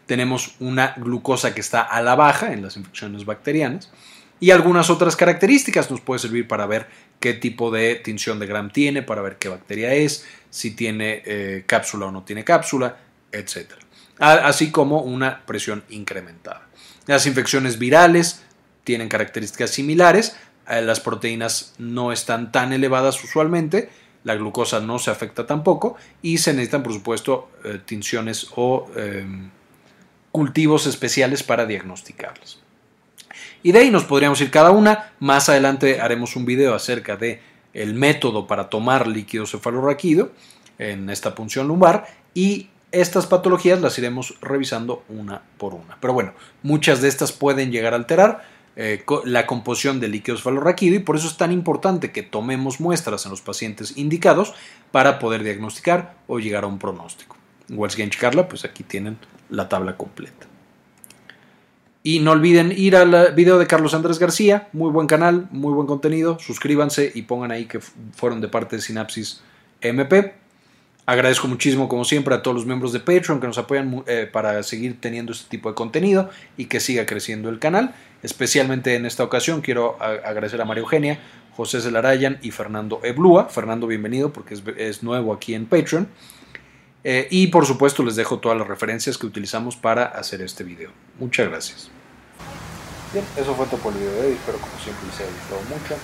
tenemos 0.05 0.55
una 0.61 0.93
glucosa 0.95 1.53
que 1.53 1.59
está 1.59 1.81
a 1.81 2.01
la 2.01 2.15
baja 2.15 2.53
en 2.53 2.61
las 2.61 2.77
infecciones 2.77 3.25
bacterianas 3.25 3.91
y 4.39 4.51
algunas 4.51 4.89
otras 4.89 5.17
características 5.17 5.91
nos 5.91 5.99
puede 5.99 6.19
servir 6.19 6.47
para 6.47 6.65
ver 6.67 6.87
qué 7.19 7.33
tipo 7.33 7.69
de 7.69 7.95
tinción 7.95 8.39
de 8.39 8.45
Gram 8.45 8.71
tiene, 8.71 9.03
para 9.03 9.21
ver 9.21 9.35
qué 9.35 9.49
bacteria 9.49 9.93
es, 9.93 10.25
si 10.51 10.71
tiene 10.71 11.21
eh, 11.25 11.65
cápsula 11.67 12.05
o 12.05 12.11
no 12.11 12.23
tiene 12.23 12.45
cápsula, 12.45 12.95
etc. 13.29 13.73
Así 14.19 14.71
como 14.71 15.01
una 15.01 15.45
presión 15.45 15.83
incrementada. 15.89 16.66
Las 17.07 17.25
infecciones 17.25 17.79
virales 17.79 18.43
tienen 18.83 19.09
características 19.09 19.71
similares, 19.71 20.37
eh, 20.69 20.81
las 20.81 20.99
proteínas 20.99 21.73
no 21.77 22.11
están 22.11 22.51
tan 22.51 22.73
elevadas 22.73 23.23
usualmente, 23.23 23.89
la 24.23 24.35
glucosa 24.35 24.81
no 24.81 24.99
se 24.99 25.09
afecta 25.09 25.45
tampoco 25.45 25.95
y 26.21 26.37
se 26.37 26.51
necesitan 26.51 26.83
por 26.83 26.93
supuesto 26.93 27.49
eh, 27.63 27.79
tinciones 27.83 28.47
o 28.55 28.89
em, 28.95 29.49
cultivos 30.31 30.85
especiales 30.85 31.43
para 31.43 31.65
diagnosticarlas. 31.65 32.59
Y 33.63 33.71
de 33.71 33.79
ahí 33.79 33.89
nos 33.89 34.03
podríamos 34.03 34.39
ir 34.41 34.51
cada 34.51 34.71
una. 34.71 35.13
Más 35.19 35.49
adelante 35.49 36.01
haremos 36.01 36.35
un 36.35 36.45
video 36.45 36.75
acerca 36.75 37.15
de 37.15 37.41
el 37.73 37.93
método 37.93 38.47
para 38.47 38.69
tomar 38.69 39.07
líquido 39.07 39.45
cefalorraquídeo 39.45 40.31
en 40.77 41.09
esta 41.09 41.33
punción 41.33 41.67
lumbar 41.67 42.07
y 42.33 42.69
estas 42.91 43.27
patologías 43.27 43.81
las 43.81 43.97
iremos 43.97 44.35
revisando 44.41 45.03
una 45.09 45.41
por 45.57 45.73
una. 45.73 45.97
Pero 45.99 46.13
bueno, 46.13 46.33
muchas 46.63 47.01
de 47.01 47.09
estas 47.09 47.31
pueden 47.31 47.71
llegar 47.71 47.93
a 47.93 47.97
alterar 47.97 48.43
eh, 48.75 49.03
la 49.25 49.47
composición 49.47 49.99
de 49.99 50.07
líquido 50.07 50.37
cefalorraquídeo 50.37 50.99
y 50.99 51.03
por 51.03 51.15
eso 51.15 51.27
es 51.27 51.35
tan 51.35 51.51
importante 51.51 52.11
que 52.11 52.23
tomemos 52.23 52.79
muestras 52.79 53.25
en 53.25 53.31
los 53.31 53.41
pacientes 53.41 53.97
indicados 53.97 54.53
para 54.91 55.19
poder 55.19 55.43
diagnosticar 55.43 56.15
o 56.27 56.39
llegar 56.39 56.63
a 56.63 56.67
un 56.67 56.79
pronóstico. 56.79 57.35
Igual 57.69 57.91
Carla, 58.19 58.47
pues 58.47 58.63
aquí 58.65 58.83
tienen 58.83 59.17
la 59.49 59.67
tabla 59.67 59.97
completa. 59.97 60.45
Y 62.03 62.19
no 62.19 62.31
olviden 62.31 62.71
ir 62.71 62.95
al 62.95 63.33
video 63.33 63.57
de 63.59 63.67
Carlos 63.67 63.93
Andrés 63.93 64.19
García, 64.19 64.69
muy 64.71 64.91
buen 64.91 65.07
canal, 65.07 65.47
muy 65.51 65.73
buen 65.73 65.87
contenido, 65.87 66.39
suscríbanse 66.39 67.11
y 67.13 67.23
pongan 67.23 67.51
ahí 67.51 67.65
que 67.65 67.79
fueron 67.81 68.39
de 68.39 68.47
parte 68.47 68.77
de 68.77 68.81
Sinapsis 68.81 69.41
MP. 69.81 70.46
Agradezco 71.09 71.47
muchísimo, 71.47 71.87
como 71.87 72.03
siempre, 72.03 72.35
a 72.35 72.41
todos 72.41 72.53
los 72.53 72.65
miembros 72.65 72.91
de 72.91 72.99
Patreon 72.99 73.39
que 73.39 73.47
nos 73.47 73.57
apoyan 73.57 74.03
eh, 74.07 74.29
para 74.29 74.61
seguir 74.61 74.99
teniendo 74.99 75.31
este 75.31 75.47
tipo 75.47 75.69
de 75.69 75.75
contenido 75.75 76.29
y 76.57 76.65
que 76.65 76.81
siga 76.81 77.05
creciendo 77.05 77.47
el 77.47 77.59
canal. 77.59 77.95
Especialmente 78.23 78.93
en 78.93 79.05
esta 79.05 79.23
ocasión 79.23 79.61
quiero 79.61 79.95
agradecer 80.01 80.59
a 80.59 80.65
María 80.65 80.81
Eugenia, 80.81 81.17
José 81.55 81.79
Zelarayan 81.79 82.39
y 82.41 82.51
Fernando 82.51 82.99
Eblúa. 83.03 83.45
Fernando, 83.45 83.87
bienvenido 83.87 84.33
porque 84.33 84.61
es, 84.75 85.01
nuevo 85.01 85.31
aquí 85.31 85.53
en 85.53 85.65
Patreon. 85.65 86.09
Eh, 87.05 87.29
y 87.31 87.47
por 87.47 87.65
supuesto 87.65 88.03
les 88.03 88.17
dejo 88.17 88.39
todas 88.39 88.57
las 88.57 88.67
referencias 88.67 89.17
que 89.17 89.27
utilizamos 89.27 89.77
para 89.77 90.07
hacer 90.07 90.41
este 90.41 90.65
video. 90.65 90.91
Muchas 91.21 91.47
gracias. 91.47 91.89
Bien, 93.13 93.23
eso 93.37 93.55
fue 93.55 93.65
todo 93.67 93.77
por 93.77 93.93
el 93.93 93.99
video 93.99 94.11
de 94.11 94.27
hoy. 94.27 94.33
Espero 94.33 94.57
como 94.57 94.77
siempre 94.83 95.07
les 95.07 95.21
haya 95.21 95.29
gustado 95.31 95.61
mucho. 95.69 95.95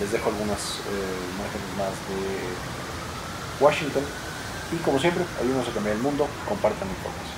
Les 0.00 0.10
dejo 0.10 0.30
algunas 0.30 0.58
eh, 0.58 1.20
imágenes 1.36 1.76
más 1.76 1.90
de 2.08 3.62
Washington 3.62 4.21
y 4.72 4.76
como 4.76 4.98
siempre, 4.98 5.24
ayúdenos 5.40 5.68
a 5.68 5.72
cambiar 5.72 5.96
el 5.96 6.02
mundo, 6.02 6.26
compartan 6.48 6.88
información. 6.88 7.31